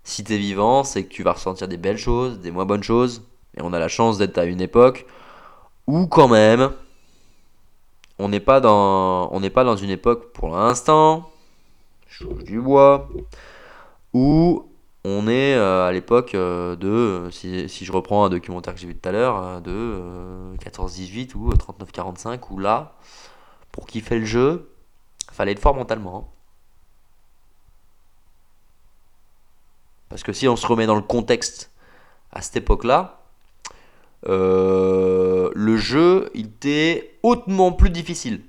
si 0.05 0.25
t'es 0.25 0.39
vivant, 0.39 0.85
c'est 0.85 1.05
que 1.05 1.09
tu 1.09 1.23
vas 1.23 1.33
ressentir 1.33 1.69
des 1.69 1.77
belles 1.77 1.99
choses, 1.99 2.41
des 2.41 2.51
moins 2.51 2.67
bonnes 2.67 2.83
choses. 2.83 3.23
Et 3.57 3.63
on 3.63 3.73
a 3.73 3.79
la 3.79 3.89
chance 3.89 4.19
d'être 4.19 4.39
à 4.39 4.45
une 4.45 4.61
époque 4.61 5.07
où 5.87 6.07
quand 6.07 6.29
même, 6.29 6.71
on 8.19 8.29
n'est 8.29 8.41
pas 8.41 8.61
dans, 8.61 9.33
on 9.33 9.41
n'est 9.41 9.51
pas 9.51 9.65
dans 9.65 9.77
une 9.77 9.91
époque 9.91 10.33
pour 10.33 10.49
l'instant, 10.49 11.31
touche 12.19 12.45
du 12.45 12.61
bois, 12.61 13.09
où 14.13 14.68
on 15.05 15.29
est 15.29 15.55
euh, 15.55 15.87
à 15.87 15.93
l'époque 15.93 16.35
euh, 16.35 16.77
de, 16.77 16.89
euh, 16.89 17.31
si, 17.31 17.69
je 17.69 17.93
reprends 17.93 18.25
un 18.25 18.31
documentaire 18.31 18.75
que 18.75 18.81
j'ai 18.81 18.87
vu 18.89 18.97
tout 18.97 19.09
à 19.09 19.13
l'heure, 19.13 19.61
de 19.63 19.71
euh, 19.73 20.57
14-18 20.57 21.35
ou 21.37 21.51
euh, 21.51 21.55
39-45, 21.55 22.41
où 22.51 22.59
là, 22.59 22.97
pour 23.73 23.87
kiffer 23.87 24.19
le 24.19 24.25
jeu, 24.27 24.71
fallait 25.33 25.53
être 25.53 25.61
fort 25.61 25.75
mentalement. 25.75 26.19
hein. 26.19 26.25
Parce 30.09 30.23
que 30.23 30.33
si 30.33 30.49
on 30.49 30.57
se 30.57 30.67
remet 30.67 30.87
dans 30.87 30.97
le 30.97 31.03
contexte 31.03 31.71
à 32.33 32.43
cette 32.43 32.57
époque-là, 32.57 33.21
le 34.25 35.77
jeu 35.77 36.31
il 36.35 36.47
était 36.47 37.19
hautement 37.23 37.73
plus 37.73 37.91
difficile. 37.91 38.43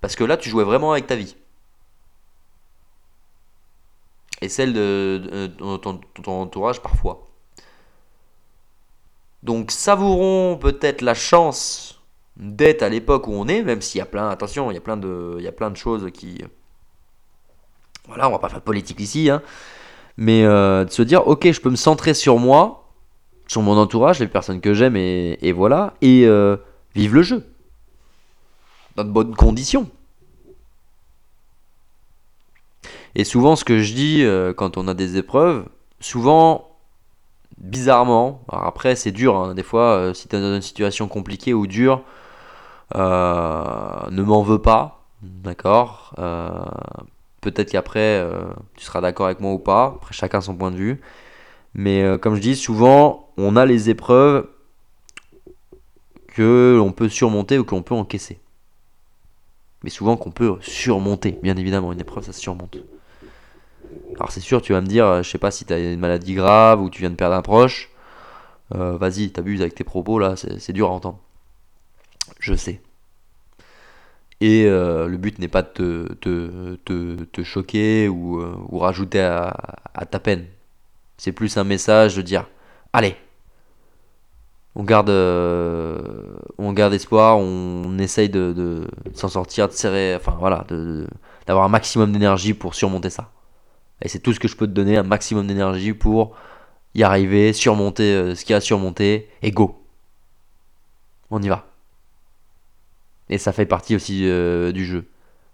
Parce 0.00 0.16
que 0.16 0.24
là, 0.24 0.36
tu 0.36 0.48
jouais 0.50 0.64
vraiment 0.64 0.92
avec 0.92 1.06
ta 1.06 1.16
vie. 1.16 1.36
Et 4.42 4.48
celle 4.48 4.72
de, 4.72 5.20
de 5.22 5.76
ton, 5.76 6.00
entourage 6.26 6.80
parfois. 6.80 7.28
Donc 9.42 9.70
savourons 9.70 10.56
peut-être 10.56 11.02
la 11.02 11.14
chance 11.14 12.00
d'être 12.36 12.82
à 12.82 12.88
l'époque 12.88 13.26
où 13.26 13.32
on 13.32 13.48
est, 13.48 13.62
même 13.62 13.82
s'il 13.82 13.98
y 13.98 14.02
a 14.02 14.06
plein, 14.06 14.28
attention, 14.28 14.70
il 14.70 14.74
y 14.74 14.78
a 14.78 14.80
plein 14.80 14.96
de, 14.96 15.36
il 15.38 15.44
y 15.44 15.48
a 15.48 15.52
plein 15.52 15.70
de 15.70 15.76
choses 15.76 16.10
qui... 16.12 16.42
Voilà, 18.06 18.28
on 18.28 18.32
va 18.32 18.38
pas 18.38 18.48
faire 18.48 18.60
de 18.60 18.64
politique 18.64 19.00
ici, 19.00 19.30
hein. 19.30 19.42
Mais 20.16 20.44
euh, 20.44 20.84
de 20.84 20.90
se 20.90 21.02
dire, 21.02 21.26
ok, 21.26 21.50
je 21.50 21.60
peux 21.60 21.70
me 21.70 21.76
centrer 21.76 22.12
sur 22.12 22.38
moi, 22.38 22.90
sur 23.46 23.62
mon 23.62 23.76
entourage, 23.78 24.20
les 24.20 24.28
personnes 24.28 24.60
que 24.60 24.74
j'aime, 24.74 24.96
et, 24.96 25.38
et 25.40 25.52
voilà, 25.52 25.94
et 26.02 26.26
euh, 26.26 26.56
vivre 26.94 27.14
le 27.14 27.22
jeu. 27.22 27.44
dans 28.96 29.04
de 29.04 29.10
bonnes 29.10 29.34
conditions. 29.34 29.88
Et 33.14 33.24
souvent, 33.24 33.56
ce 33.56 33.64
que 33.64 33.78
je 33.80 33.92
dis 33.94 34.22
euh, 34.22 34.52
quand 34.52 34.76
on 34.76 34.88
a 34.88 34.94
des 34.94 35.16
épreuves, 35.16 35.66
souvent, 36.00 36.76
bizarrement, 37.58 38.42
alors 38.50 38.66
après 38.66 38.96
c'est 38.96 39.12
dur, 39.12 39.36
hein, 39.36 39.54
des 39.54 39.62
fois, 39.62 39.94
euh, 39.96 40.14
si 40.14 40.28
tu 40.28 40.36
es 40.36 40.40
dans 40.40 40.54
une 40.54 40.62
situation 40.62 41.08
compliquée 41.08 41.52
ou 41.54 41.66
dure, 41.66 42.02
euh, 42.94 44.10
ne 44.10 44.22
m'en 44.22 44.42
veux 44.42 44.60
pas, 44.60 45.04
d'accord 45.22 46.14
Peut-être 47.40 47.70
qu'après, 47.70 48.22
tu 48.76 48.84
seras 48.84 49.00
d'accord 49.00 49.24
avec 49.26 49.40
moi 49.40 49.52
ou 49.52 49.58
pas, 49.58 49.94
après 49.96 50.12
chacun 50.12 50.42
son 50.42 50.54
point 50.54 50.70
de 50.70 50.76
vue. 50.76 51.00
Mais 51.74 52.04
comme 52.20 52.34
je 52.34 52.40
dis, 52.40 52.54
souvent, 52.54 53.30
on 53.38 53.56
a 53.56 53.64
les 53.64 53.88
épreuves 53.88 54.46
que 56.28 56.74
l'on 56.76 56.92
peut 56.92 57.08
surmonter 57.08 57.58
ou 57.58 57.64
qu'on 57.64 57.82
peut 57.82 57.94
encaisser. 57.94 58.40
Mais 59.82 59.90
souvent 59.90 60.18
qu'on 60.18 60.30
peut 60.30 60.56
surmonter, 60.60 61.38
bien 61.42 61.56
évidemment, 61.56 61.92
une 61.92 62.00
épreuve 62.00 62.24
ça 62.24 62.32
se 62.32 62.40
surmonte. 62.40 62.76
Alors 64.20 64.32
c'est 64.32 64.40
sûr, 64.40 64.60
tu 64.60 64.74
vas 64.74 64.82
me 64.82 64.86
dire, 64.86 65.06
euh, 65.06 65.22
je 65.22 65.30
sais 65.30 65.38
pas 65.38 65.50
si 65.50 65.64
tu 65.64 65.72
as 65.72 65.78
une 65.78 65.98
maladie 65.98 66.34
grave 66.34 66.82
ou 66.82 66.90
tu 66.90 67.00
viens 67.00 67.08
de 67.08 67.14
perdre 67.14 67.36
un 67.36 67.42
proche. 67.42 67.88
Euh, 68.74 68.98
Vas-y, 68.98 69.30
t'abuses 69.32 69.62
avec 69.62 69.74
tes 69.74 69.84
propos 69.84 70.18
là, 70.18 70.34
c'est 70.36 70.72
dur 70.74 70.90
à 70.90 70.92
entendre. 70.92 71.18
Je 72.38 72.54
sais. 72.54 72.82
Et 74.42 74.66
euh, 74.66 75.06
le 75.08 75.16
but 75.16 75.38
n'est 75.38 75.48
pas 75.48 75.62
de 75.62 76.18
te, 76.20 77.42
choquer 77.42 78.08
ou, 78.08 78.42
ou 78.68 78.78
rajouter 78.78 79.20
à, 79.22 80.06
ta 80.10 80.20
peine. 80.20 80.44
C'est 81.16 81.32
plus 81.32 81.56
un 81.56 81.64
message 81.64 82.16
de 82.16 82.22
dire 82.22 82.46
allez, 82.92 83.16
on 84.74 84.84
garde, 84.84 85.10
on 86.58 86.72
garde 86.74 86.92
espoir, 86.92 87.38
on, 87.38 87.98
essaye 87.98 88.28
de, 88.28 88.52
de 88.52 88.86
s'en 89.14 89.28
sortir, 89.28 89.68
de 89.68 89.72
serrer, 89.72 90.14
enfin 90.16 90.36
voilà, 90.38 90.66
d'avoir 91.46 91.64
un 91.64 91.68
maximum 91.70 92.12
d'énergie 92.12 92.52
pour 92.52 92.74
surmonter 92.74 93.10
ça. 93.10 93.30
Et 94.02 94.08
c'est 94.08 94.18
tout 94.18 94.32
ce 94.32 94.40
que 94.40 94.48
je 94.48 94.56
peux 94.56 94.66
te 94.66 94.72
donner, 94.72 94.96
un 94.96 95.02
maximum 95.02 95.46
d'énergie 95.46 95.92
pour 95.92 96.36
y 96.94 97.02
arriver, 97.02 97.52
surmonter 97.52 98.14
euh, 98.14 98.34
ce 98.34 98.44
qu'il 98.44 98.52
y 98.52 98.54
a 98.54 98.58
à 98.58 98.60
surmonter, 98.60 99.28
et 99.42 99.50
go. 99.50 99.82
On 101.30 101.40
y 101.42 101.48
va. 101.48 101.66
Et 103.28 103.38
ça 103.38 103.52
fait 103.52 103.66
partie 103.66 103.94
aussi 103.94 104.22
euh, 104.24 104.72
du 104.72 104.84
jeu. 104.84 105.06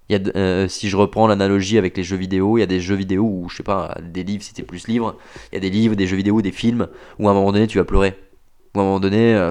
Y 0.08 0.14
a, 0.14 0.20
euh, 0.36 0.68
si 0.68 0.88
je 0.88 0.96
reprends 0.96 1.26
l'analogie 1.26 1.78
avec 1.78 1.96
les 1.96 2.04
jeux 2.04 2.16
vidéo, 2.16 2.56
il 2.56 2.60
y 2.60 2.64
a 2.64 2.66
des 2.66 2.80
jeux 2.80 2.94
vidéo 2.94 3.24
où, 3.24 3.48
je 3.48 3.56
sais 3.56 3.62
pas, 3.62 3.96
des 4.00 4.22
livres, 4.22 4.42
si 4.42 4.50
c'était 4.50 4.62
plus 4.62 4.86
livre, 4.86 5.18
il 5.52 5.56
y 5.56 5.58
a 5.58 5.60
des 5.60 5.70
livres, 5.70 5.96
des 5.96 6.06
jeux 6.06 6.16
vidéo, 6.16 6.40
des 6.40 6.52
films, 6.52 6.88
où 7.18 7.28
à 7.28 7.32
un 7.32 7.34
moment 7.34 7.52
donné 7.52 7.66
tu 7.66 7.78
vas 7.78 7.84
pleurer. 7.84 8.16
Ou 8.74 8.78
à 8.78 8.82
un 8.82 8.84
moment 8.84 9.00
donné, 9.00 9.50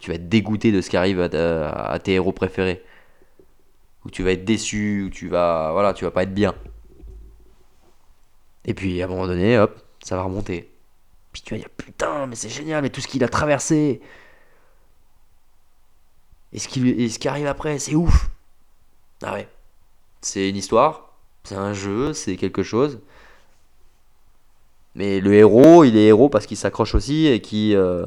tu 0.00 0.10
vas 0.10 0.16
être 0.16 0.28
dégoûté 0.28 0.72
de 0.72 0.80
ce 0.82 0.90
qui 0.90 0.96
arrive 0.96 1.20
à, 1.20 1.70
à, 1.70 1.98
tes 1.98 2.12
héros 2.14 2.32
préférés. 2.32 2.82
Ou 4.04 4.10
tu 4.10 4.22
vas 4.22 4.32
être 4.32 4.44
déçu, 4.44 5.04
ou 5.06 5.10
tu 5.10 5.28
vas, 5.28 5.72
voilà, 5.72 5.94
tu 5.94 6.04
vas 6.04 6.10
pas 6.10 6.24
être 6.24 6.34
bien. 6.34 6.54
Et 8.64 8.74
puis 8.74 9.00
à 9.02 9.06
un 9.06 9.08
moment 9.08 9.26
donné, 9.26 9.58
hop, 9.58 9.78
ça 10.02 10.16
va 10.16 10.22
remonter. 10.22 10.70
Puis 11.32 11.42
tu 11.42 11.54
vas 11.54 11.58
dire 11.58 11.70
putain, 11.70 12.26
mais 12.26 12.36
c'est 12.36 12.48
génial, 12.48 12.82
mais 12.82 12.90
tout 12.90 13.00
ce 13.00 13.08
qu'il 13.08 13.24
a 13.24 13.28
traversé. 13.28 14.00
Et 16.52 16.58
ce, 16.58 16.68
qui, 16.68 17.10
ce 17.10 17.18
qui 17.18 17.28
arrive 17.28 17.46
après, 17.46 17.78
c'est 17.78 17.94
ouf. 17.94 18.30
Ah 19.22 19.34
ouais. 19.34 19.48
C'est 20.20 20.48
une 20.48 20.56
histoire, 20.56 21.12
c'est 21.42 21.56
un 21.56 21.74
jeu, 21.74 22.14
c'est 22.14 22.36
quelque 22.36 22.62
chose. 22.62 23.00
Mais 24.94 25.20
le 25.20 25.34
héros, 25.34 25.84
il 25.84 25.96
est 25.96 26.06
héros 26.06 26.28
parce 26.28 26.46
qu'il 26.46 26.56
s'accroche 26.56 26.94
aussi 26.94 27.26
et 27.26 27.40
qu'il 27.40 27.74
euh, 27.74 28.06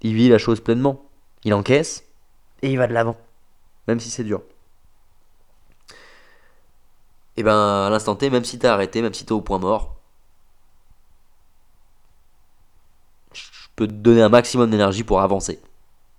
il 0.00 0.14
vit 0.14 0.28
la 0.28 0.38
chose 0.38 0.60
pleinement. 0.60 1.04
Il 1.44 1.52
encaisse 1.52 2.04
et 2.62 2.70
il 2.70 2.78
va 2.78 2.86
de 2.86 2.92
l'avant. 2.92 3.16
Même 3.88 4.00
si 4.00 4.10
c'est 4.10 4.24
dur 4.24 4.42
et 7.36 7.42
ben 7.42 7.86
à 7.86 7.90
l'instant 7.90 8.16
T, 8.16 8.30
même 8.30 8.44
si 8.44 8.58
t'es 8.58 8.68
arrêté, 8.68 9.02
même 9.02 9.14
si 9.14 9.24
t'es 9.24 9.32
au 9.32 9.40
point 9.40 9.58
mort, 9.58 9.96
je 13.32 13.42
peux 13.76 13.86
te 13.86 13.92
donner 13.92 14.22
un 14.22 14.28
maximum 14.28 14.70
d'énergie 14.70 15.04
pour 15.04 15.20
avancer. 15.20 15.60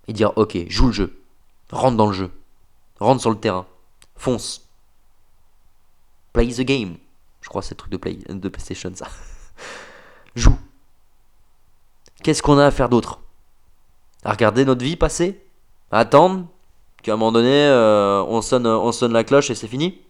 Et 0.07 0.13
dire 0.13 0.31
ok, 0.37 0.57
joue 0.69 0.87
le 0.87 0.93
jeu, 0.93 1.21
rentre 1.71 1.97
dans 1.97 2.07
le 2.07 2.13
jeu, 2.13 2.31
rentre 2.99 3.21
sur 3.21 3.31
le 3.31 3.37
terrain, 3.37 3.65
fonce. 4.15 4.63
Play 6.33 6.47
the 6.53 6.61
game. 6.61 6.97
Je 7.41 7.49
crois 7.49 7.61
que 7.61 7.67
c'est 7.67 7.73
le 7.73 7.77
truc 7.77 7.91
de, 7.91 7.97
play, 7.97 8.19
de 8.29 8.49
PlayStation 8.49 8.91
ça. 8.93 9.07
joue. 10.35 10.57
Qu'est-ce 12.23 12.43
qu'on 12.43 12.57
a 12.57 12.65
à 12.65 12.71
faire 12.71 12.89
d'autre? 12.89 13.19
À 14.23 14.31
regarder 14.31 14.65
notre 14.65 14.83
vie 14.83 14.95
passer? 14.95 15.41
À 15.91 15.99
attendre? 15.99 16.45
Qu'à 17.01 17.13
un 17.13 17.15
moment 17.15 17.31
donné, 17.31 17.49
euh, 17.67 18.21
on, 18.23 18.41
sonne, 18.41 18.67
on 18.67 18.91
sonne 18.91 19.13
la 19.13 19.23
cloche 19.23 19.49
et 19.49 19.55
c'est 19.55 19.67
fini? 19.67 20.01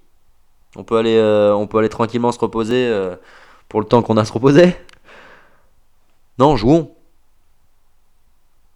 On 0.76 0.84
peut 0.84 0.98
aller, 0.98 1.18
euh, 1.18 1.54
on 1.56 1.68
peut 1.68 1.80
aller 1.80 1.90
tranquillement 1.90 2.32
se 2.32 2.40
reposer 2.40 2.88
euh, 2.88 3.16
pour 3.70 3.80
le 3.80 3.88
temps 3.88 4.02
qu'on 4.02 4.18
a 4.18 4.22
à 4.22 4.26
se 4.26 4.34
reposer. 4.34 4.76
Non, 6.38 6.56
jouons. 6.56 6.94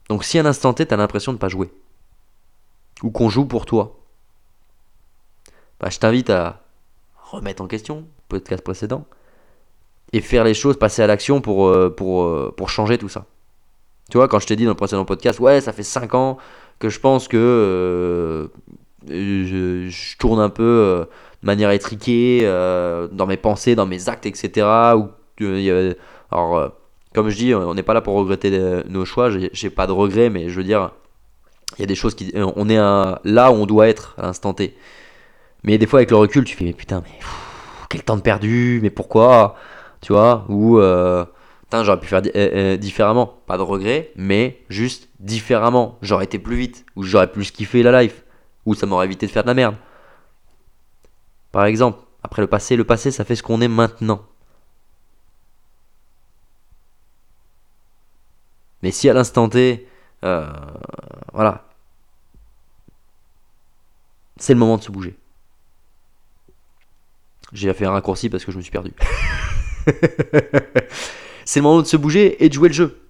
Donc 0.09 0.23
si 0.23 0.39
à 0.39 0.43
l'instant 0.43 0.73
T, 0.73 0.85
t'as 0.85 0.97
l'impression 0.97 1.31
de 1.31 1.37
pas 1.37 1.47
jouer, 1.47 1.71
ou 3.03 3.11
qu'on 3.11 3.29
joue 3.29 3.45
pour 3.45 3.65
toi, 3.65 3.99
bah, 5.79 5.89
je 5.89 5.99
t'invite 5.99 6.29
à 6.29 6.61
remettre 7.31 7.61
en 7.61 7.67
question 7.67 8.05
podcast 8.27 8.63
précédent 8.63 9.05
et 10.13 10.21
faire 10.21 10.43
les 10.43 10.53
choses, 10.53 10.77
passer 10.77 11.01
à 11.01 11.07
l'action 11.07 11.39
pour, 11.39 11.67
euh, 11.67 11.89
pour 11.89 12.69
changer 12.69 12.97
tout 12.97 13.09
ça. 13.09 13.25
Tu 14.09 14.17
vois, 14.17 14.27
quand 14.27 14.39
je 14.39 14.47
t'ai 14.47 14.57
dit 14.57 14.65
dans 14.65 14.71
le 14.71 14.75
précédent 14.75 15.05
podcast, 15.05 15.39
ouais, 15.39 15.61
ça 15.61 15.71
fait 15.71 15.83
5 15.83 16.13
ans 16.15 16.37
que 16.79 16.89
je 16.89 16.99
pense 16.99 17.29
que 17.29 18.51
je, 19.07 20.17
tourne 20.17 20.39
un 20.39 20.49
peu 20.49 21.05
de 21.41 21.47
manière 21.47 21.71
étriquée 21.71 22.41
euh, 22.43 23.07
dans 23.11 23.25
mes 23.25 23.37
pensées, 23.37 23.75
dans 23.75 23.85
mes 23.85 24.09
actes, 24.09 24.25
etc. 24.25 24.67
Ou, 24.95 25.09
euh, 25.41 25.93
alors, 26.31 26.57
euh, 26.57 26.69
comme 27.13 27.29
je 27.29 27.37
dis, 27.37 27.55
on 27.55 27.73
n'est 27.73 27.83
pas 27.83 27.93
là 27.93 28.01
pour 28.01 28.15
regretter 28.15 28.51
nos 28.87 29.05
choix, 29.05 29.29
j'ai 29.29 29.69
pas 29.69 29.87
de 29.87 29.91
regrets, 29.91 30.29
mais 30.29 30.49
je 30.49 30.55
veux 30.55 30.63
dire, 30.63 30.91
il 31.77 31.81
y 31.81 31.83
a 31.83 31.87
des 31.87 31.95
choses 31.95 32.15
qui. 32.15 32.31
On 32.35 32.69
est 32.69 32.77
là 32.77 33.51
où 33.51 33.55
on 33.55 33.65
doit 33.65 33.89
être 33.89 34.15
à 34.17 34.23
l'instant 34.23 34.53
T. 34.53 34.75
Mais 35.63 35.77
des 35.77 35.87
fois, 35.87 35.99
avec 35.99 36.11
le 36.11 36.17
recul, 36.17 36.43
tu 36.43 36.55
fais, 36.55 36.63
mais 36.63 36.73
putain, 36.73 37.03
mais 37.03 37.19
quel 37.89 38.03
temps 38.03 38.15
de 38.15 38.21
perdu, 38.21 38.79
mais 38.81 38.89
pourquoi 38.89 39.55
Tu 39.99 40.13
vois 40.13 40.45
Ou, 40.47 40.79
putain, 41.63 41.83
j'aurais 41.83 41.99
pu 41.99 42.07
faire 42.07 42.21
différemment. 42.77 43.41
Pas 43.45 43.57
de 43.57 43.63
regrets, 43.63 44.11
mais 44.15 44.61
juste 44.69 45.09
différemment. 45.19 45.97
J'aurais 46.01 46.25
été 46.25 46.39
plus 46.39 46.55
vite, 46.55 46.85
ou 46.95 47.03
j'aurais 47.03 47.31
plus 47.31 47.51
kiffé 47.51 47.83
la 47.83 48.03
life, 48.03 48.23
ou 48.65 48.75
ça 48.75 48.85
m'aurait 48.85 49.05
évité 49.05 49.25
de 49.27 49.31
faire 49.31 49.43
de 49.43 49.47
la 49.47 49.53
merde. 49.53 49.75
Par 51.51 51.65
exemple, 51.65 51.99
après 52.23 52.41
le 52.41 52.47
passé, 52.47 52.75
le 52.75 52.83
passé, 52.83 53.11
ça 53.11 53.25
fait 53.25 53.35
ce 53.35 53.43
qu'on 53.43 53.61
est 53.61 53.67
maintenant. 53.67 54.25
Mais 58.81 58.91
si 58.91 59.09
à 59.09 59.13
l'instant 59.13 59.49
T, 59.49 59.87
euh, 60.23 60.49
voilà, 61.33 61.65
c'est 64.37 64.53
le 64.53 64.59
moment 64.59 64.77
de 64.77 64.83
se 64.83 64.91
bouger. 64.91 65.15
J'ai 67.53 67.73
fait 67.73 67.85
un 67.85 67.91
raccourci 67.91 68.29
parce 68.29 68.45
que 68.45 68.51
je 68.51 68.57
me 68.57 68.61
suis 68.61 68.71
perdu. 68.71 68.93
c'est 71.45 71.59
le 71.59 71.63
moment 71.63 71.81
de 71.81 71.87
se 71.87 71.97
bouger 71.97 72.43
et 72.43 72.49
de 72.49 72.53
jouer 72.53 72.69
le 72.69 72.73
jeu. 72.73 73.09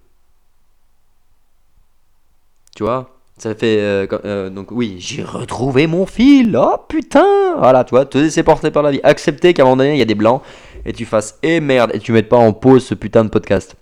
Tu 2.76 2.84
vois? 2.84 3.21
Ça 3.42 3.56
fait. 3.56 3.80
Euh, 3.80 4.06
euh, 4.24 4.50
donc, 4.52 4.70
oui, 4.70 4.98
j'ai 5.00 5.24
retrouvé 5.24 5.88
mon 5.88 6.06
fil. 6.06 6.56
Oh 6.56 6.76
putain 6.88 7.56
Voilà, 7.58 7.84
tu 7.84 7.90
vois, 7.90 8.06
te 8.06 8.20
laisser 8.20 8.44
porter 8.44 8.70
par 8.70 8.84
la 8.84 8.92
vie. 8.92 9.00
Accepter 9.02 9.56
qu'à 9.56 9.64
un 9.64 9.66
moment 9.66 9.78
donné, 9.78 9.94
il 9.94 9.98
y 9.98 10.02
a 10.04 10.06
des 10.06 10.14
blancs. 10.14 10.44
Et 10.86 10.94
tu 10.94 11.06
fasses. 11.06 11.40
Eh 11.42 11.60
merde 11.60 11.90
Et 11.96 12.00
tu 12.00 12.12
mettes 12.12 12.30
pas 12.30 12.38
en 12.38 12.54
pause 12.54 12.86
ce 12.86 12.94
putain 12.94 13.24
de 13.24 13.30
podcast. 13.30 13.76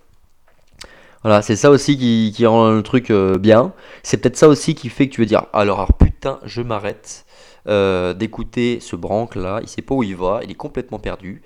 Voilà, 1.22 1.42
c'est 1.42 1.56
ça 1.56 1.70
aussi 1.70 1.98
qui, 1.98 2.46
rend 2.46 2.70
le 2.70 2.82
truc 2.82 3.10
euh, 3.10 3.36
bien. 3.36 3.74
C'est 4.02 4.16
peut-être 4.16 4.38
ça 4.38 4.48
aussi 4.48 4.74
qui 4.74 4.88
fait 4.88 5.08
que 5.08 5.14
tu 5.14 5.20
veux 5.20 5.26
dire 5.26 5.44
alors, 5.52 5.92
putain, 5.92 6.38
je 6.44 6.62
m'arrête 6.62 7.26
d'écouter 7.66 8.78
ce 8.80 8.96
branque 8.96 9.36
là. 9.36 9.60
Il 9.60 9.68
sait 9.68 9.82
pas 9.82 9.94
où 9.94 10.02
il 10.02 10.16
va. 10.16 10.40
Il 10.42 10.50
est 10.50 10.54
complètement 10.54 10.98
perdu. 10.98 11.42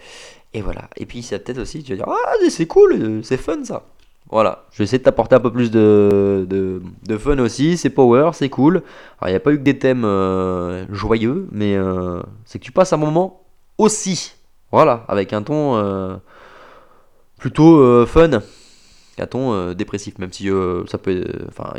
Et 0.53 0.63
voilà. 0.63 0.89
Et 0.97 1.05
puis, 1.05 1.25
c'est 1.25 1.41
peut-être 1.41 1.59
aussi, 1.59 1.83
tu 1.83 1.97
vas 1.97 1.97
dire 1.97 2.09
ah, 2.09 2.49
c'est 2.49 2.67
cool, 2.67 3.23
c'est 3.25 3.39
fun 3.39 3.65
ça. 3.65 3.83
Voilà, 4.31 4.65
je 4.73 4.79
vais 4.79 4.85
essayer 4.85 4.99
de 4.99 5.05
t'apporter 5.05 5.37
un 5.37 5.41
peu 5.41 5.53
plus 5.53 5.71
de, 5.71 6.47
de, 6.49 7.19
fun 7.19 7.39
aussi. 7.39 7.77
C'est 7.77 7.91
power, 7.91 8.31
c'est 8.33 8.49
cool. 8.49 8.83
Alors, 9.21 9.29
il 9.29 9.31
n'y 9.31 9.37
a 9.37 9.41
pas 9.41 9.53
eu 9.53 9.59
que 9.59 9.63
des 9.63 9.79
thèmes 9.79 10.05
euh, 10.05 10.87
joyeux, 10.91 11.47
mais 11.53 11.77
euh, 11.77 12.21
c'est 12.45 12.59
que 12.59 12.65
tu 12.65 12.73
passes 12.73 12.93
un 12.93 12.97
moment 12.97 13.43
aussi. 13.77 14.35
Voilà, 14.73 15.05
avec 15.09 15.33
un 15.33 15.43
ton 15.43 15.77
euh, 15.77 16.17
plutôt 17.39 18.07
fun. 18.07 18.41
Un 19.19 19.27
ton 19.27 19.73
dépressif, 19.75 20.19
même 20.19 20.33
si 20.33 20.49
ça 20.89 20.99
peut. 20.99 21.25
Enfin, 21.47 21.75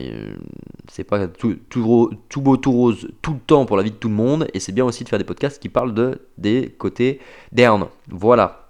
c'est 0.89 1.03
pas 1.03 1.27
tout, 1.27 1.57
tout, 1.67 1.83
beau, 1.83 2.57
tout 2.57 2.71
rose 2.71 3.09
tout 3.21 3.33
le 3.33 3.39
temps 3.39 3.65
pour 3.65 3.75
la 3.75 3.83
vie 3.83 3.91
de 3.91 3.97
tout 3.97 4.07
le 4.07 4.15
monde. 4.15 4.47
Et 4.53 4.61
c'est 4.61 4.71
bien 4.71 4.85
aussi 4.85 5.03
de 5.03 5.09
faire 5.09 5.19
des 5.19 5.25
podcasts 5.25 5.61
qui 5.61 5.67
parlent 5.67 5.93
de, 5.93 6.21
des 6.37 6.73
côtés 6.77 7.19
d'Erne. 7.51 7.87
Voilà. 8.07 8.64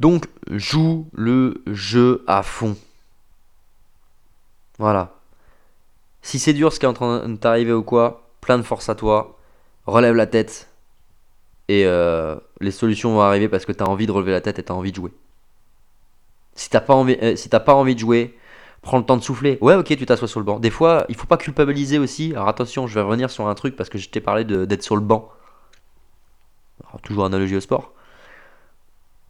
Donc, 0.00 0.26
joue 0.50 1.06
le 1.12 1.62
jeu 1.66 2.24
à 2.26 2.42
fond. 2.42 2.76
Voilà. 4.78 5.14
Si 6.22 6.38
c'est 6.38 6.54
dur 6.54 6.72
ce 6.72 6.80
qui 6.80 6.86
est 6.86 6.88
en 6.88 6.94
train 6.94 7.28
de 7.28 7.36
t'arriver 7.36 7.72
ou 7.72 7.82
quoi, 7.82 8.30
plein 8.40 8.56
de 8.56 8.62
force 8.62 8.88
à 8.88 8.94
toi, 8.94 9.38
relève 9.86 10.14
la 10.14 10.26
tête, 10.26 10.70
et 11.68 11.84
euh, 11.84 12.34
les 12.60 12.70
solutions 12.70 13.12
vont 13.12 13.20
arriver 13.20 13.48
parce 13.48 13.64
que 13.64 13.72
tu 13.72 13.82
as 13.84 13.88
envie 13.88 14.06
de 14.06 14.12
relever 14.12 14.32
la 14.32 14.40
tête 14.40 14.58
et 14.58 14.64
tu 14.64 14.72
as 14.72 14.74
envie 14.74 14.90
de 14.90 14.96
jouer. 14.96 15.12
Si 16.54 16.70
t'as 16.70 16.80
pas 16.80 16.94
envie, 16.94 17.16
euh, 17.22 17.58
pas 17.60 17.74
envie 17.74 17.94
de 17.94 18.00
jouer, 18.00 18.36
prends 18.82 18.98
le 18.98 19.04
temps 19.04 19.16
de 19.16 19.22
souffler. 19.22 19.58
Ouais, 19.60 19.74
ok, 19.74 19.86
tu 19.86 20.06
t'assois 20.06 20.28
sur 20.28 20.40
le 20.40 20.46
banc. 20.46 20.58
Des 20.58 20.70
fois, 20.70 21.04
il 21.10 21.14
faut 21.14 21.26
pas 21.26 21.36
culpabiliser 21.36 21.98
aussi. 21.98 22.32
Alors 22.32 22.48
attention, 22.48 22.86
je 22.86 22.94
vais 22.94 23.02
revenir 23.02 23.30
sur 23.30 23.46
un 23.46 23.54
truc 23.54 23.76
parce 23.76 23.88
que 23.90 23.98
je 23.98 24.08
t'ai 24.08 24.20
parlé 24.20 24.44
d'être 24.44 24.82
sur 24.82 24.96
le 24.96 25.02
banc. 25.02 25.30
Toujours 27.02 27.24
analogie 27.26 27.54
au 27.56 27.60
sport. 27.60 27.92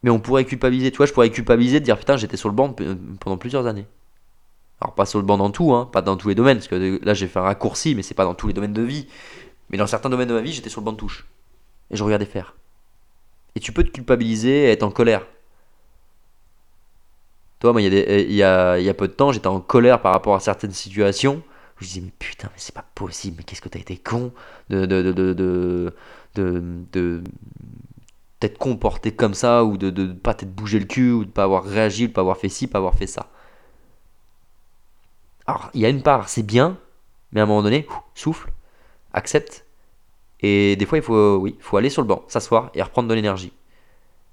Mais 0.03 0.09
on 0.09 0.19
pourrait 0.19 0.45
culpabiliser. 0.45 0.91
Tu 0.91 0.97
vois, 0.97 1.05
je 1.05 1.13
pourrais 1.13 1.29
culpabiliser 1.29 1.79
de 1.79 1.85
dire 1.85 1.97
putain, 1.97 2.17
j'étais 2.17 2.37
sur 2.37 2.49
le 2.49 2.55
banc 2.55 2.75
pendant 3.19 3.37
plusieurs 3.37 3.67
années. 3.67 3.85
Alors 4.81 4.95
pas 4.95 5.05
sur 5.05 5.19
le 5.19 5.25
banc 5.25 5.37
dans 5.37 5.51
tout, 5.51 5.73
hein, 5.73 5.87
pas 5.91 6.01
dans 6.01 6.17
tous 6.17 6.29
les 6.29 6.35
domaines, 6.35 6.57
parce 6.57 6.67
que 6.67 6.99
là 7.05 7.13
j'ai 7.13 7.27
fait 7.27 7.37
un 7.37 7.43
raccourci, 7.43 7.93
mais 7.93 8.01
c'est 8.01 8.15
pas 8.15 8.23
dans 8.23 8.33
tous 8.33 8.47
les 8.47 8.53
domaines 8.53 8.73
de 8.73 8.81
vie. 8.81 9.07
Mais 9.69 9.77
dans 9.77 9.87
certains 9.87 10.09
domaines 10.09 10.27
de 10.27 10.33
ma 10.33 10.41
vie, 10.41 10.51
j'étais 10.51 10.69
sur 10.69 10.81
le 10.81 10.85
banc 10.85 10.91
de 10.93 10.97
touche. 10.97 11.27
Et 11.91 11.95
je 11.95 12.03
regardais 12.03 12.25
faire. 12.25 12.55
Et 13.55 13.59
tu 13.59 13.71
peux 13.71 13.83
te 13.83 13.91
culpabiliser 13.91 14.65
et 14.65 14.71
être 14.71 14.83
en 14.83 14.91
colère. 14.91 15.25
Toi, 17.59 17.73
moi, 17.73 17.81
il 17.81 17.93
y, 17.93 18.43
a 18.43 18.79
y 18.79 18.89
a, 18.89 18.93
peu 18.95 19.07
de 19.07 19.13
temps, 19.13 19.31
j'étais 19.31 19.47
en 19.47 19.61
colère 19.61 20.01
par 20.01 20.13
rapport 20.13 20.33
à 20.33 20.39
certaines 20.39 20.71
situations. 20.71 21.43
Je 21.77 21.85
me 21.85 21.87
disais, 21.87 22.01
mais 22.01 22.11
putain, 22.17 22.47
mais 22.47 22.57
c'est 22.57 22.73
pas 22.73 22.85
possible, 22.95 23.35
mais 23.37 23.43
qu'est-ce 23.43 23.61
que 23.61 23.69
t'as 23.69 23.79
été 23.79 23.97
con 23.97 24.33
de, 24.69 24.85
de, 24.87 25.03
de, 25.11 25.93
de, 26.33 27.23
t'être 28.41 28.57
comporté 28.57 29.11
comme 29.13 29.35
ça, 29.35 29.63
ou 29.63 29.77
de 29.77 29.91
ne 29.91 30.13
pas 30.13 30.33
t'être 30.33 30.53
bougé 30.53 30.79
le 30.79 30.85
cul, 30.85 31.11
ou 31.11 31.25
de 31.25 31.29
pas 31.29 31.43
avoir 31.43 31.63
réagi, 31.63 32.07
de 32.07 32.13
pas 32.13 32.21
avoir 32.21 32.37
fait 32.37 32.49
ci, 32.49 32.67
pas 32.67 32.79
avoir 32.79 32.95
fait 32.95 33.07
ça. 33.07 33.29
Alors, 35.45 35.69
il 35.73 35.81
y 35.81 35.85
a 35.85 35.89
une 35.89 36.01
part, 36.01 36.27
c'est 36.27 36.43
bien, 36.43 36.77
mais 37.31 37.39
à 37.39 37.43
un 37.43 37.45
moment 37.45 37.61
donné, 37.61 37.87
souffle, 38.15 38.51
accepte. 39.13 39.65
Et 40.41 40.75
des 40.75 40.85
fois, 40.87 40.97
il 40.97 41.03
faut, 41.03 41.37
oui, 41.37 41.55
faut 41.59 41.77
aller 41.77 41.91
sur 41.91 42.01
le 42.01 42.07
banc, 42.07 42.23
s'asseoir 42.27 42.71
et 42.73 42.81
reprendre 42.81 43.07
de 43.07 43.13
l'énergie. 43.13 43.53